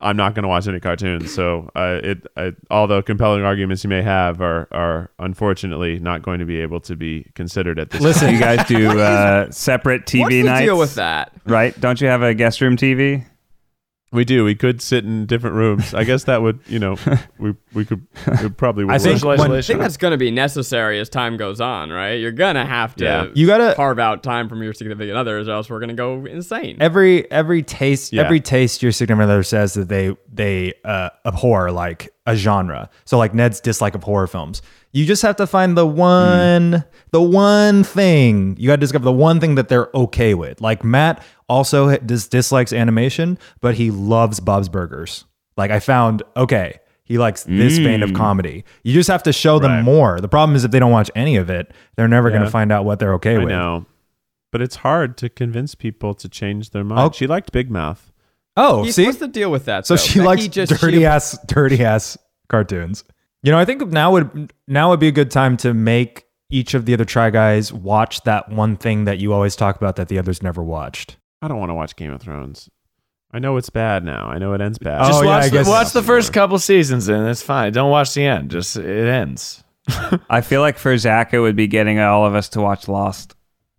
[0.00, 1.32] I'm not going to watch any cartoons.
[1.32, 6.40] So, uh, it, uh, although compelling arguments you may have are, are unfortunately not going
[6.40, 10.20] to be able to be considered at this Listen, you guys do uh, separate TV
[10.20, 11.32] nights What's the deal with that?
[11.46, 11.78] right?
[11.80, 13.24] Don't you have a guest room TV?
[14.14, 14.44] We do.
[14.44, 15.92] We could sit in different rooms.
[15.92, 16.96] I guess that would, you know,
[17.38, 18.84] we we could it would probably.
[18.88, 21.90] I think Social when- I think that's going to be necessary as time goes on,
[21.90, 22.12] right?
[22.14, 23.26] You're going to have to Yeah.
[23.34, 26.24] You gotta carve out time from your significant others, or else we're going to go
[26.26, 26.78] insane.
[26.80, 28.22] every every taste Yeah.
[28.22, 32.88] every taste your significant other says that they they uh, abhor like a genre.
[33.04, 34.62] So like Ned's dislike of horror films.
[34.92, 38.56] You just have to find the one the one thing.
[38.58, 40.60] You got to discover the one thing that they're okay with.
[40.60, 45.24] Like Matt also dis- dislikes animation, but he loves Bob's Burgers.
[45.56, 48.16] Like I found okay, he likes this vein of mm.
[48.16, 48.64] comedy.
[48.82, 49.82] You just have to show them Right.
[49.82, 50.20] more.
[50.20, 52.72] The problem is if they don't watch any of it, they're never going to find
[52.72, 53.48] out what they're okay I with.
[53.48, 53.84] know,
[54.50, 57.00] but it's hard to convince people to change their mind.
[57.00, 57.10] Oh.
[57.12, 58.10] She liked Big Mouth.
[58.56, 59.86] Oh, Keith, see, what's the deal with that?
[59.86, 59.98] So though?
[60.02, 62.16] she Becky likes just dirty she- ass, dirty ass
[62.48, 63.04] cartoons.
[63.42, 66.74] You know, I think now would now would be a good time to make each
[66.74, 70.08] of the other try guys watch that one thing that you always talk about that
[70.08, 71.16] the others never watched.
[71.42, 72.70] I don't want to watch Game of Thrones.
[73.32, 74.28] I know it's bad now.
[74.28, 75.02] I know it ends bad.
[75.02, 77.72] Oh, Just yeah, watch, I the, guess- watch the first couple seasons and it's fine.
[77.72, 78.50] Don't watch the end.
[78.52, 79.64] Just it ends.
[80.30, 83.33] I feel like for Zach, it would be getting all of us to watch Lost.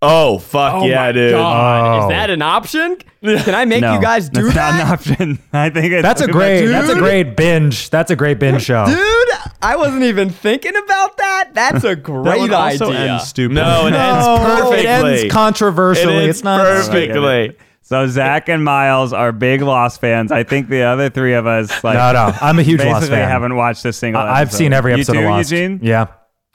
[0.08, 1.32] Oh fuck Oh yeah, my dude!
[1.32, 2.04] God.
[2.04, 2.06] Oh.
[2.06, 2.98] Is that an option?
[3.24, 4.78] Can I make no, you guys do that's that?
[4.78, 4.94] not an
[5.32, 5.40] option.
[5.54, 6.68] I think it's That's a great.
[6.68, 7.90] That's a great binge.
[7.90, 8.86] That's a great binge show.
[8.86, 9.30] Dude,
[9.62, 11.50] I wasn't even thinking about that.
[11.54, 13.14] That's a that great would also idea.
[13.14, 13.56] end stupid.
[13.56, 14.80] No, it ends perfectly.
[14.80, 14.86] It
[15.22, 16.14] ends controversially.
[16.14, 17.58] It ends it's not perfectly.
[17.82, 20.32] So Zach and Miles are big Lost fans.
[20.32, 22.36] I think the other three of us, like, No, no.
[22.42, 23.22] I'm a huge Lost fan.
[23.22, 24.22] I haven't watched a single.
[24.24, 25.52] I- I've seen every You episode too, of Lost.
[25.52, 25.80] Eugene?
[25.84, 26.08] Yeah.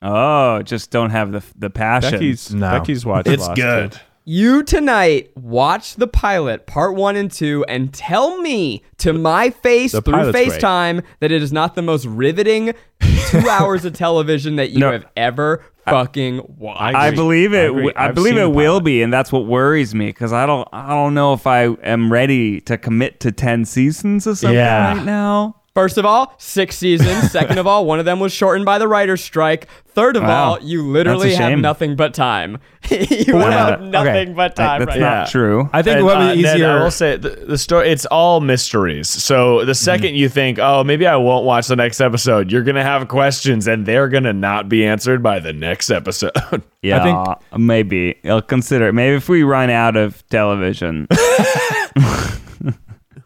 [0.03, 2.13] Oh, just don't have the the passion.
[2.13, 2.71] Becky's No.
[2.71, 3.29] Becky's watched.
[3.29, 3.93] It's Lost, good.
[3.93, 3.99] too.
[4.27, 9.93] You tonight watch the pilot, part one and two, and tell me to my face
[9.93, 10.49] The through pilot's great.
[10.61, 12.73] FaceTime that it is not the most riveting
[13.29, 14.93] two hours of television that you No.
[14.93, 16.95] have ever fucking watched.
[16.95, 17.73] I I believe it.
[17.97, 20.69] I, I've believe it will be, and that's what worries me because I don't.
[20.73, 24.95] I don't know if I am ready to commit to ten seasons of something Yeah.
[24.97, 25.57] right now.
[25.81, 27.31] First of all, six seasons.
[27.33, 29.67] Second of all, one of them was shortened by the writer's strike.
[29.87, 30.51] Third of Wow.
[30.53, 32.59] all, you literally have nothing but time.
[32.91, 34.33] you what have nothing okay.
[34.35, 35.25] but time that's right not now.
[35.25, 35.71] true.
[35.73, 36.71] I think And, what would uh, be Ned, easier.
[36.71, 37.89] I will say the, the story.
[37.89, 39.09] It's all mysteries.
[39.09, 42.85] So the 2nd you think, oh, maybe I won't watch the next episode, you're gonna
[42.85, 46.33] have questions, and they're gonna not be answered by the next episode.
[46.83, 47.03] Yeah,
[47.39, 48.95] think- maybe I'll consider it.
[48.95, 51.07] Maybe if we run out of television,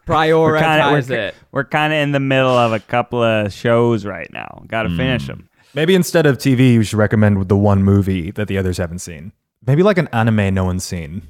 [0.07, 1.35] Prioritize kinda- we're, it.
[1.53, 4.63] we're kind of in the middle of a couple of shows right now.
[4.67, 4.97] Got to hmm.
[4.97, 5.49] finish them.
[5.75, 9.33] Maybe instead of TV, you should recommend the one movie that the others haven't seen.
[9.67, 11.23] Maybe like an anime no one's seen.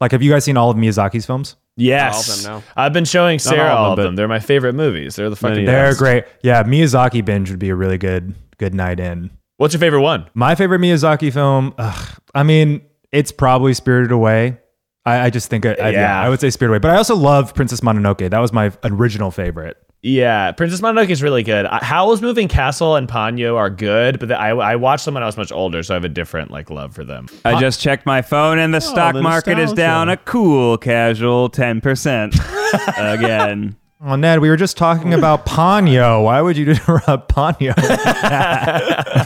[0.00, 1.56] Like, have you guys seen all of Miyazaki's films?
[1.76, 2.72] yes, All of them, no.
[2.76, 4.14] I've been showing Sarah all of all them, of them.
[4.14, 5.16] but- They're my favorite movies.
[5.16, 5.64] They're the fucking.
[5.64, 5.98] They're best.
[5.98, 6.24] great.
[6.42, 9.30] Yeah, Miyazaki binge would be a really good good night in.
[9.58, 10.28] What's your favorite one?
[10.34, 11.74] My favorite Miyazaki film.
[11.78, 14.58] Ugh, I mean, it's probably Spirited Away.
[15.04, 16.22] I, I just think, I, I- yeah, Yeah.
[16.22, 16.78] I would say Spirited Away.
[16.78, 18.30] But I also love Princess Mononoke.
[18.30, 19.76] That was my original favorite.
[20.04, 21.64] Yeah, Princess Mononoke is really good.
[21.66, 25.26] Howl's Moving Castle and Ponyo are good, but the, I, I watched them when I
[25.26, 27.28] was much older, so I have a different like love for them.
[27.44, 30.76] I just checked my phone, and the oh, stock the market is down a cool
[30.76, 32.34] casual ten percent
[32.98, 33.76] again.
[34.04, 36.24] Oh, Ned, we were just talking about Ponyo.
[36.24, 37.72] Why would you interrupt Ponyo?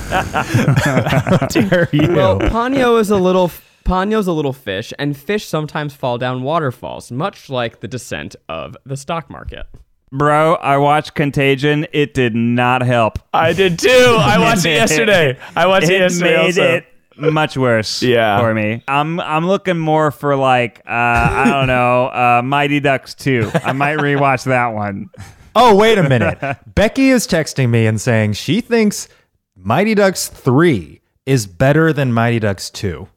[0.76, 2.12] How dare you?
[2.14, 3.48] Well, Ponyo is a little
[3.86, 8.76] Ponyo's a little fish, and fish sometimes fall down waterfalls, much like the descent of
[8.84, 9.66] the stock market.
[10.12, 11.86] Bro, I watched Contagion.
[11.92, 13.18] It did not help.
[13.32, 13.88] I did too.
[14.18, 15.38] I watched it yesterday.
[15.54, 16.34] I watched it, yesterday.
[16.34, 16.66] It yesterday.
[16.66, 16.74] made
[17.18, 17.28] also.
[17.28, 18.38] it much worse Yeah.
[18.40, 18.82] for me.
[18.88, 23.50] I'm I'm looking more for like uh, I don't know, uh, Mighty Ducks 2.
[23.64, 25.10] I might rewatch that one.
[25.54, 26.38] oh, wait a minute.
[26.74, 29.08] Becky is texting me and saying she thinks
[29.56, 33.08] Mighty Ducks 3 is better than Mighty Ducks 2.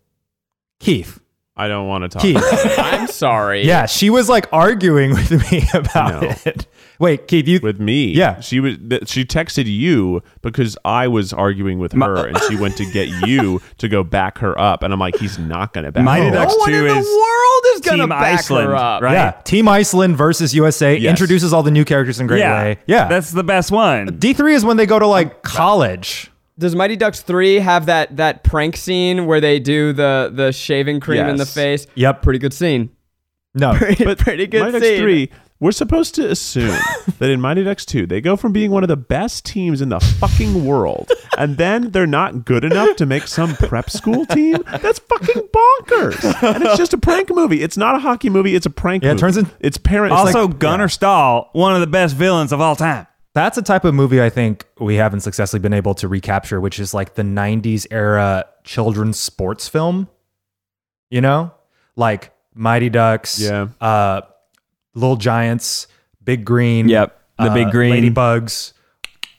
[0.80, 1.20] Keith.
[1.58, 2.22] I don't want to talk.
[2.22, 2.42] Keith.
[2.80, 3.66] I'm sorry.
[3.68, 6.34] yeah, she was like arguing with me about No.
[6.46, 6.68] it.
[7.00, 7.60] Wait, Keith, you.
[7.62, 8.08] with me.
[8.14, 8.40] Yeah.
[8.40, 8.78] she was.
[8.78, 13.10] th- She texted you because I was arguing with her, and she went to get
[13.28, 16.04] you to go back her up, and I'm like, he's not going to back.
[16.06, 16.60] Mighty her Ducks up.
[16.60, 19.02] No one 2 in the is world is gonna Team back Iceland, her up.
[19.02, 19.14] right?
[19.14, 21.10] yeah, Team Iceland versus USA Yes.
[21.10, 22.78] introduces all the new characters in great yeah, way.
[22.86, 23.08] Yeah.
[23.10, 24.08] That's the best one.
[24.18, 26.32] D3 is when they go to like college.
[26.60, 31.00] Does Mighty Ducks 3 have that that prank scene where they do the the shaving
[31.00, 31.88] cream in the face?
[31.96, 32.22] Yep.
[32.22, 32.90] Pretty good scene.
[33.56, 33.74] No.
[33.78, 34.72] Pretty, But pretty good scene.
[34.74, 35.32] Mighty Ducks three.
[35.62, 36.78] We're supposed to assume
[37.20, 39.90] that in Mighty Ducks 2, they go from being one of the best teams in
[39.90, 44.64] the fucking world, and then they're not good enough to make some prep school team?
[44.82, 46.44] That's fucking bonkers.
[46.56, 47.62] And it's just a prank movie.
[47.62, 50.14] It's not a hockey movie, it's a prank Yeah, it turns in- It's parent.
[50.14, 53.06] Also, like- Gunnar Stahl, one of the best villains of all time.
[53.36, 56.80] That's a type of movie I think we haven't successfully been able to recapture, which
[56.80, 60.08] is like the 90s era children's sports film.
[61.10, 61.52] You know?
[61.96, 63.68] Like Mighty Ducks, Yeah.
[63.82, 64.22] uh,
[64.96, 65.88] Little Giants,
[66.24, 66.90] Big Green.
[66.90, 68.04] Yep, The uh, Big Green.
[68.14, 68.74] Ladybugs.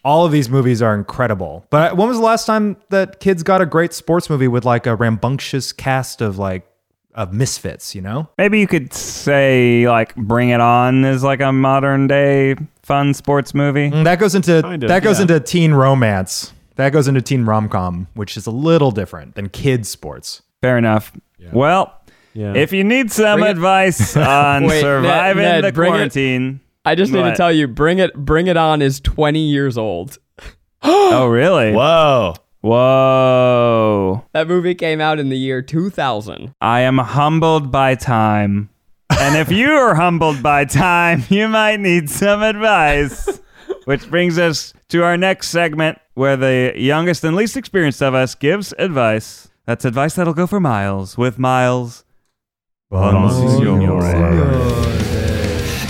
[0.05, 1.67] All of these movies are incredible.
[1.71, 4.87] But when was the last time that kids got a great sports movie with like
[4.87, 6.67] a rambunctious cast of like
[7.15, 8.29] of misfits, you know?
[8.39, 12.55] Maybe you could say like Bring It On is like a modern day
[12.91, 13.91] fun sports movie.
[13.91, 15.23] Mm, That goes into Kind of, that goes yeah.
[15.23, 16.53] into teen romance.
[16.77, 20.43] That goes into teen rom com, which is a little different than kids sports.
[20.61, 21.13] Fair enough.
[21.53, 21.93] Well,
[22.35, 22.55] Yeah.
[22.55, 25.97] if you need some Bring it- advice on Wait, Ned- surviving Ned, the bring it-
[25.97, 26.61] quarantine.
[26.85, 27.37] I just need to What?
[27.37, 30.19] tell you, bring it bring it on is 20 years old.
[30.83, 31.73] Oh, really?
[31.75, 32.35] Whoa.
[32.63, 34.25] Whoa.
[34.33, 36.55] That movie came out in the year 2000.
[36.61, 38.71] I am humbled by time.
[39.19, 43.41] And if you are humbled by time, you might need some advice.
[43.85, 48.35] Which brings us to our next segment where the youngest and least experienced of us
[48.35, 49.49] gives advice.
[49.67, 52.05] That's advice that'll go for miles with Miles.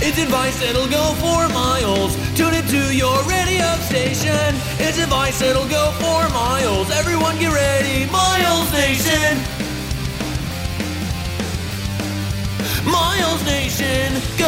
[0.03, 2.15] It's advice that'll go for miles.
[2.35, 4.55] Tune it to your radio station.
[4.79, 6.89] It's advice that'll go for miles.
[6.91, 9.60] Everyone get ready, Miles Nation.
[12.91, 14.47] Miles Nation, go!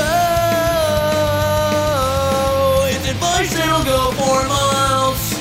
[2.89, 5.33] It's advice that'll go for miles.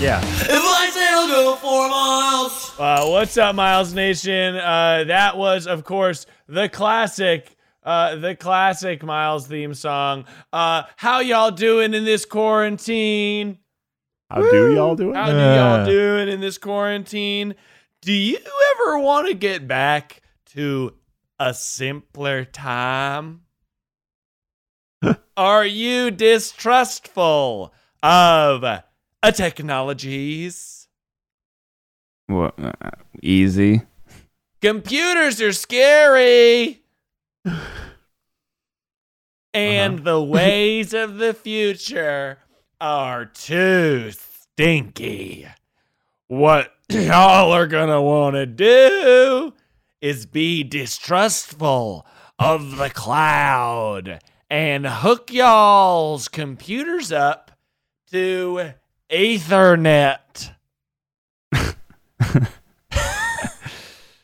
[0.00, 0.20] Yeah.
[0.20, 2.72] Advice that'll go four miles.
[2.78, 4.56] Uh, what's up, Miles Nation?
[4.56, 10.24] Uh, that was, of course, the classic, uh, the classic Miles theme song.
[10.52, 13.58] Uh, how y'all doing in this quarantine?
[14.28, 15.16] How do y'all do it?
[15.16, 17.54] How do y'all doing in this quarantine?
[18.02, 18.38] Do you
[18.74, 20.20] ever want to get back
[20.54, 20.94] to
[21.38, 23.42] a simpler time?
[25.36, 28.80] Are you distrustful of uh,
[29.32, 30.88] technologies?
[32.28, 32.72] Wha- uh,
[33.20, 33.82] easy.
[34.62, 36.82] Computers are scary.
[39.54, 42.38] and the ways of the future
[42.80, 45.46] are too stinky.
[46.28, 49.52] What y'all are gonna wanna do
[50.04, 52.06] is be distrustful
[52.38, 57.50] of the cloud and hook y'all's computers up
[58.10, 58.72] to
[59.10, 60.50] Ethernet.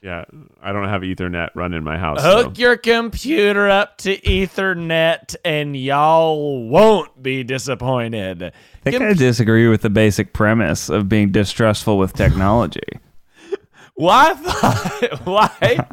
[0.02, 0.24] Yeah,
[0.62, 2.22] I don't have Ethernet run in my house.
[2.22, 8.42] Hook so- your computer up to Ethernet and y'all won't be disappointed.
[8.42, 8.52] I
[8.82, 12.80] think Com- I disagree with the basic premise of being distrustful with technology.
[14.00, 15.86] Wi-Fi, Wi-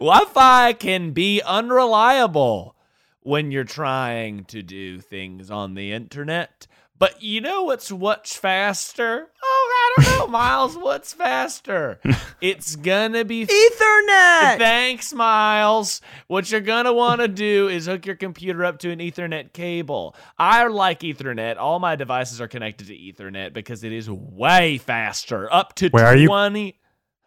[0.00, 2.74] Wi-Fi can be unreliable
[3.22, 6.66] when you're trying to do things on the internet.
[6.98, 9.28] But you know what's much faster?
[9.42, 10.76] Oh, I don't know, Miles.
[10.76, 12.00] What's faster?
[12.40, 14.58] it's gonna be Ethernet.
[14.58, 16.00] Thanks, Miles.
[16.26, 19.52] What you're going to want to do is hook your computer up to an Ethernet
[19.52, 20.14] cable.
[20.36, 21.56] I like Ethernet.
[21.58, 25.50] All my devices are connected to Ethernet because it is way faster.
[25.50, 26.26] Up to Where are you?
[26.26, 26.76] 20.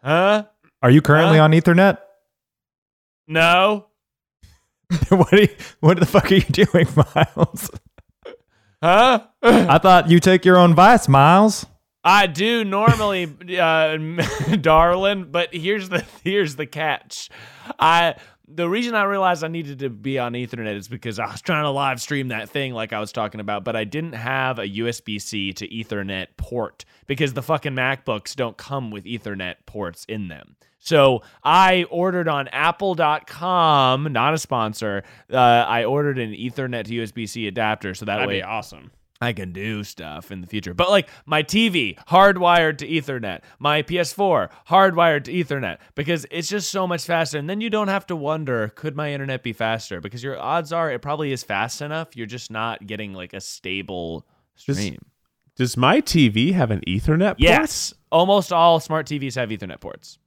[0.04, 0.44] Huh?
[0.82, 1.44] Are you currently Huh?
[1.44, 1.98] on Ethernet?
[3.26, 3.86] No.
[5.08, 5.48] what, are you,
[5.80, 7.70] what the fuck are you doing, Miles?
[8.82, 9.20] Huh?
[9.42, 11.64] I thought you take your own advice, Miles.
[12.06, 13.24] I do normally,
[13.58, 13.96] uh,
[14.60, 17.30] darling, but here's the here's the catch.
[17.78, 18.16] I
[18.46, 21.64] the reason I realized I needed to be on Ethernet is because I was trying
[21.64, 24.68] to live stream that thing like I was talking about, but I didn't have a
[24.68, 30.28] USB C to Ethernet port because the fucking MacBooks don't come with Ethernet ports in
[30.28, 30.56] them.
[30.78, 35.02] So I ordered on Apple.com, not a sponsor.
[35.32, 38.90] Uh, I ordered an Ethernet to USB C adapter, so that That'd way be awesome.
[39.24, 40.74] I can do stuff in the future.
[40.74, 43.40] But like my TV, hardwired to Ethernet.
[43.58, 47.38] My PS4, hardwired to Ethernet because it's just so much faster.
[47.38, 50.00] And then you don't have to wonder, could my internet be faster?
[50.00, 52.16] Because your odds are it probably is fast enough.
[52.16, 54.98] You're just not getting like a stable stream.
[55.56, 57.40] Does my TV have an Ethernet port?
[57.40, 57.94] yes.
[58.10, 60.18] Almost all smart TVs have Ethernet ports.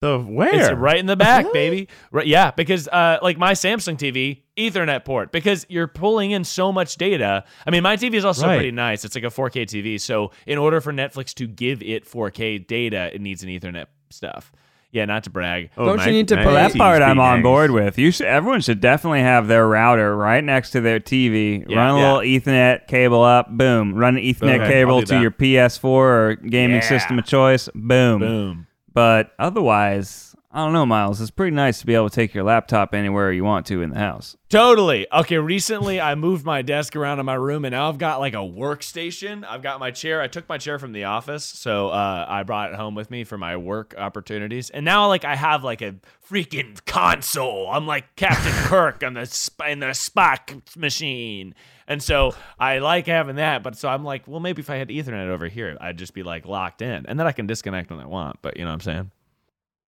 [0.00, 0.54] The where?
[0.54, 1.88] It's right in the back, baby.
[2.10, 6.72] Right, yeah, because uh, like my Samsung TV, Ethernet port, because you're pulling in so
[6.72, 7.44] much data.
[7.66, 8.56] I mean, my TV is also Right.
[8.56, 9.04] pretty nice.
[9.04, 13.10] It's like a 4K TV, so in order for Netflix to give it 4K data,
[13.14, 14.50] it needs an Ethernet stuff.
[14.90, 15.68] Yeah, not to brag.
[15.76, 17.98] Oh, Don't my- you need to my pay- Well, that part I'm on board with.
[17.98, 21.64] You should, everyone should definitely have their router right next to their TV.
[21.68, 22.12] Yeah, run a yeah.
[22.14, 23.50] little Ethernet cable up.
[23.56, 23.94] Boom.
[23.94, 26.88] Run an Ethernet Okay, cable to your PS4 or gaming Yeah.
[26.88, 27.68] system of choice.
[27.74, 28.18] Boom.
[28.20, 28.66] Boom.
[28.92, 31.20] But otherwise, I don't know, Miles.
[31.20, 33.90] It's pretty nice to be able to take your laptop anywhere you want to in
[33.90, 34.36] the house.
[34.48, 35.06] Totally.
[35.12, 38.34] Okay, recently I moved my desk around in my room and now I've got like
[38.34, 39.44] a workstation.
[39.48, 40.20] I've got my chair.
[40.20, 43.22] I took my chair from the office, so uh, I brought it home with me
[43.22, 44.70] for my work opportunities.
[44.70, 45.94] And now like I have like a
[46.28, 47.68] freaking console.
[47.70, 51.54] I'm like Captain Kirk on the sp- in the Spock machine.
[51.90, 54.88] And so I like having that, but so I'm like, well, maybe if I had
[54.88, 57.98] Ethernet over here, I'd just be like locked in, and then I can disconnect when
[58.00, 58.38] I want.
[58.42, 59.10] But you know what I'm saying?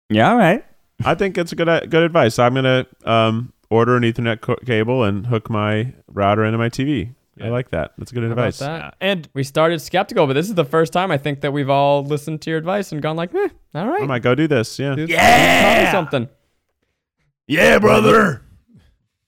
[0.10, 0.64] Yeah, all right.
[1.04, 2.38] I think it's a good uh, good advice.
[2.40, 7.14] I'm gonna um, order an Ethernet co- cable and hook my router into my TV.
[7.42, 7.94] I like that.
[7.98, 8.58] That's good How advice.
[8.60, 8.78] that?
[8.80, 8.92] Yeah.
[9.02, 12.04] And We started skeptical, but this is the first time I think that we've all
[12.04, 14.02] listened to your advice and gone like, eh, all right.
[14.02, 14.80] I might go do this.
[14.80, 14.96] Yeah.
[14.96, 15.62] Dude, Yeah!
[15.74, 16.30] tell me something.
[17.48, 18.42] yeah, brother.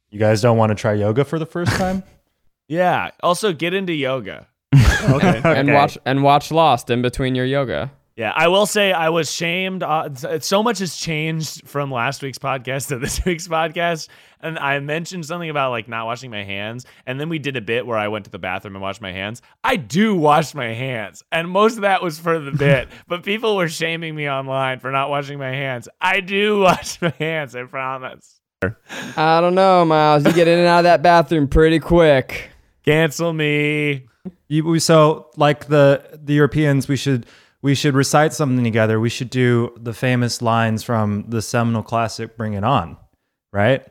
[0.09, 2.03] You guys don't want to try yoga for the first time?
[2.70, 3.09] Yeah.
[3.22, 4.47] Also, get into yoga.
[5.01, 5.41] Okay.
[5.45, 7.89] And watch and watch Lost in between your yoga.
[8.17, 9.82] Yeah, I will say I was shamed.
[9.82, 14.09] Uh, so much has changed from last week's podcast to this week's podcast,
[14.41, 17.61] and I mentioned something about like not washing my hands, and then we did a
[17.61, 19.41] bit where I went to the bathroom and washed my hands.
[19.63, 23.55] I do wash my hands, and most of that was for the bit, but people
[23.55, 25.88] were shaming me online for not washing my hands.
[26.01, 27.55] I do wash my hands.
[27.55, 28.41] I promise.
[29.15, 30.26] I don't know, Miles.
[30.26, 32.49] You get in and out of that bathroom pretty quick.
[32.89, 34.05] Cancel me.
[34.47, 37.25] You, so like the the Europeans, we should
[37.61, 38.99] we should recite something together.
[38.99, 42.97] We should do the famous lines from the seminal classic "Bring It On,"
[43.53, 43.85] right?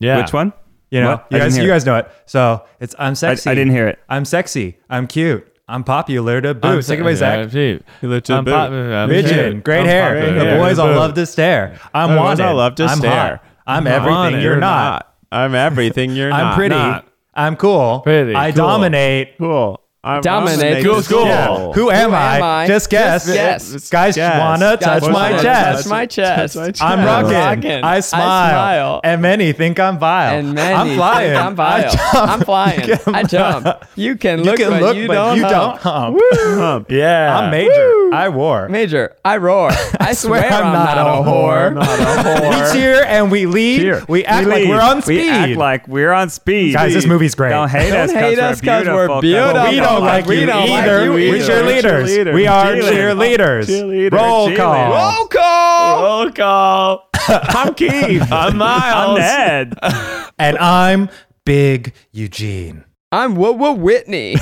[0.00, 0.18] Yeah.
[0.22, 0.52] Which one?
[0.90, 1.26] You know, What?
[1.30, 2.10] You guys, you guys know it.
[2.26, 3.48] So it's I'm sexy.
[3.48, 3.98] I didn't hear it.
[4.08, 4.78] I'm sexy.
[4.90, 5.46] I'm cute.
[5.68, 6.64] I'm popular to boot.
[6.68, 7.52] I'm Take it away, Zach.
[7.54, 8.50] You look to I'm boot.
[8.50, 9.64] pop- I'm Pigeon, cute.
[9.64, 10.14] great I'm hair.
[10.20, 10.50] popular.
[10.50, 10.96] The boys all Boot.
[10.96, 11.78] love to stare.
[11.94, 12.42] I'm The boys wanted.
[12.44, 13.10] all love to I'm stare.
[13.36, 13.44] hot.
[13.66, 14.42] I'm Not everything wanted.
[14.42, 15.14] you're not.
[15.30, 16.40] I'm everything you're not.
[16.40, 16.56] I'm not.
[16.56, 16.74] pretty.
[16.74, 17.06] Not.
[17.34, 18.00] I'm cool.
[18.00, 18.34] Pretty.
[18.34, 18.56] I Cool.
[18.66, 19.38] dominate.
[19.38, 19.80] Cool.
[20.04, 20.78] I'm Dominate.
[20.78, 21.26] I'm Cool, cool.
[21.26, 21.72] Yeah.
[21.74, 22.36] Who am, Who I?
[22.38, 22.66] am I?
[22.66, 23.24] Just guess.
[23.24, 23.88] Just guess.
[23.90, 24.40] Guys Guess.
[24.40, 25.82] wanna Guys touch my wanna chest.
[25.84, 26.54] Touch my chest.
[26.54, 27.06] Touch my I'm chest.
[27.06, 27.32] rocking.
[27.70, 27.84] Rockin'.
[27.84, 28.50] I I smile.
[28.50, 29.00] smile.
[29.04, 30.38] And many think I'm vile.
[30.40, 31.30] And many I'm flying.
[31.34, 31.84] think I'm vile.
[31.86, 32.14] I jump.
[32.14, 32.80] I'm flying.
[32.88, 33.66] You can- I jump.
[33.94, 35.36] You can You look, can but look, you but don't.
[35.36, 36.18] you don't hump.
[36.32, 36.90] Hump.
[36.90, 37.38] Yeah.
[37.38, 38.10] I'm major.
[38.12, 38.68] I war.
[38.68, 39.70] Major, I roar.
[40.00, 41.74] I swear, I'm, not, a whore.
[41.74, 43.78] Not a We cheer and we lead.
[43.80, 44.02] Cheer.
[44.08, 45.16] We act We like we're on speed.
[45.18, 46.72] We act like we're on speed.
[46.74, 47.50] Guys, this movie's great.
[47.50, 48.12] Don't hate Don't us.
[48.12, 49.91] hate us 'cause we're beautiful.
[50.00, 51.04] But we don't like We you don't like either.
[51.04, 51.44] you We're either.
[51.52, 52.04] cheerleaders.
[52.06, 52.34] Cheerleaders.
[52.34, 52.82] We are Cheerleaders.
[52.90, 53.66] cheerleaders.
[53.66, 54.12] Cheerleaders.
[54.12, 54.56] Roll Cheerleaders.
[54.56, 55.16] call.
[55.18, 56.02] Roll call.
[56.02, 57.08] Roll call.
[57.28, 58.22] I'm Keith.
[58.32, 59.18] I'm Miles.
[59.20, 59.78] I'm Ned.
[60.38, 61.08] And I'm
[61.44, 62.84] Big Eugene.
[63.12, 64.36] I'm Woo Woo Whitney.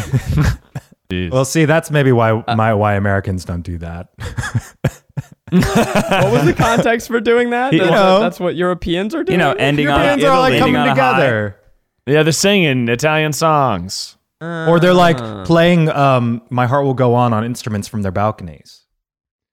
[1.11, 4.09] Well, see, that's maybe why my why Americans don't do that.
[5.51, 7.73] what was the context for doing that?
[7.73, 8.21] You That- know.
[8.21, 9.39] that's what Europeans are doing.
[9.41, 10.95] You know, ending on Europeans are all like coming on a high.
[11.17, 11.57] together.
[12.07, 14.17] Yeah, they're singing Italian songs.
[14.41, 18.87] Or they're like playing um, My Heart Will Go On on instruments from their balconies.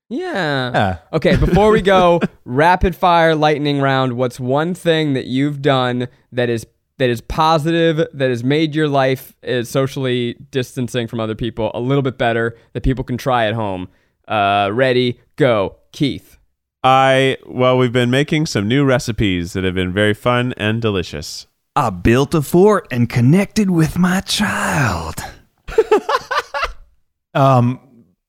[0.10, 0.72] Yeah.
[0.74, 0.98] Yeah.
[1.12, 4.14] Okay, before we go, rapid fire lightning round.
[4.14, 6.66] What's one thing that you've done that is
[6.98, 11.80] that is positive, that has made your life is socially distancing from other people a
[11.80, 13.90] little bit better, that people can try at home?
[14.28, 16.38] Uh, ready, go, Keith.
[16.84, 21.48] I well, we've been making some new recipes that have been very fun and delicious.
[21.78, 25.16] I built a fort and connected with my child.
[27.34, 27.80] Um,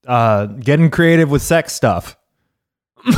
[0.06, 2.18] uh, getting creative with sex stuff.
[3.06, 3.16] Woo!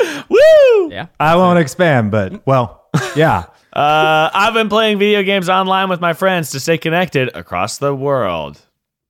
[0.00, 1.06] Yeah, Yeah.
[1.20, 3.44] I won't expand, but well, yeah.
[3.70, 7.94] Uh, I've been playing video games online with my friends to stay connected across the
[7.94, 8.60] world.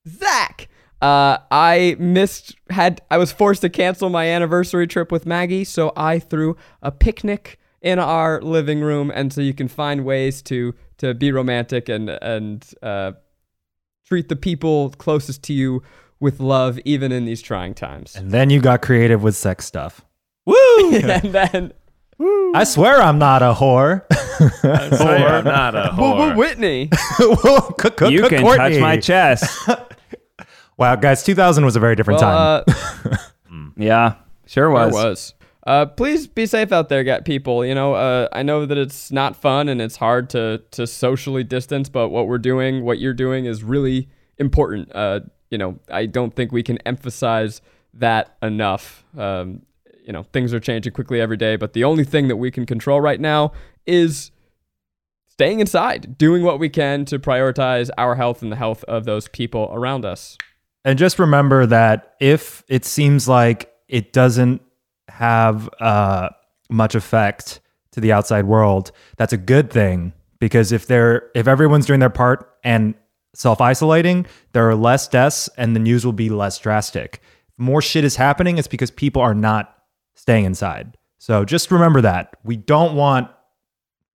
[0.07, 0.67] Zach.
[1.01, 5.91] Uh, I missed had I was forced to cancel my anniversary trip with Maggie, so
[5.97, 10.73] I threw a picnic in our living room, and so you can find ways to
[10.97, 13.13] to be romantic and and uh,
[14.05, 15.81] treat the people closest to you
[16.19, 18.15] with love, even in these trying times.
[18.15, 20.01] And then you got creative with sex stuff.
[20.45, 20.55] Woo!
[20.95, 21.73] and then
[22.53, 24.03] I swear I'm not a whore.
[24.61, 26.35] Say I'm not a whore.
[26.35, 26.89] Whitney.
[28.09, 29.69] You can touch my chest.
[30.77, 32.75] Wow, guys, 2000 was a very different well, time.
[33.11, 33.17] uh,
[33.75, 34.15] yeah,
[34.45, 34.93] sure was.
[34.93, 35.33] There was.
[35.69, 37.63] Uh, please be safe out there, get people.
[37.63, 41.43] You know, uh, I know that it's not fun and it's hard to to socially
[41.43, 44.09] distance, but what we're doing, what you're doing, is really
[44.39, 44.91] important.
[44.95, 45.19] Uh,
[45.51, 47.61] you know, I don't think we can emphasize
[47.93, 49.05] that enough.
[49.15, 49.61] Um,
[50.03, 52.65] you know, things are changing quickly every day, but the only thing that we can
[52.65, 53.51] control right now
[53.85, 54.31] is
[55.27, 59.27] staying inside, doing what we can to prioritize our health and the health of those
[59.27, 60.35] people around us.
[60.83, 64.63] And just remember that if it seems like it doesn't
[65.11, 66.29] have uh,
[66.69, 67.59] much effect
[67.91, 72.09] to the outside world, that's a good thing because if they're if everyone's doing their
[72.09, 72.95] part and
[73.33, 77.21] self isolating, there are less deaths and the news will be less drastic.
[77.57, 79.75] More shit is happening, it's because people are not
[80.15, 80.97] staying inside.
[81.17, 83.29] So just remember that we don't want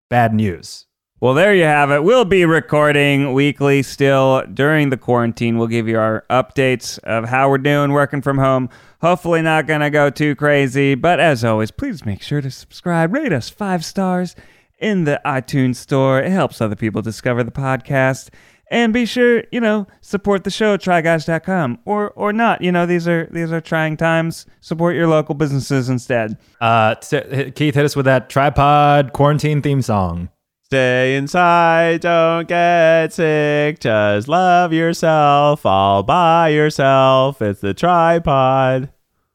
[0.08, 0.86] bad news.
[1.24, 2.04] Well, there you have it.
[2.04, 5.56] We'll be recording weekly still during the quarantine.
[5.56, 8.68] We'll give you our updates of how we're doing working from home.
[9.00, 10.94] Hopefully, not going to go too crazy.
[10.94, 14.36] But as always, please make sure to subscribe, rate us five stars
[14.78, 16.20] in the iTunes store.
[16.20, 18.28] It helps other people discover the podcast.
[18.70, 22.60] And be sure, you know, support the show at tryguys.com or or not.
[22.60, 24.44] You know, these are these are trying times.
[24.60, 26.36] Support your local businesses instead.
[26.60, 30.28] Uh, Keith, hit us with that TryPod quarantine theme song.
[30.74, 37.40] Stay inside, don't get sick, just love yourself all by yourself.
[37.40, 38.90] It's the TryPod.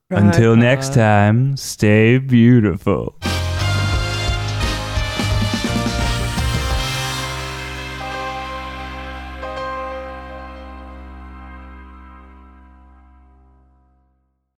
[0.10, 3.16] Until next time, stay beautiful.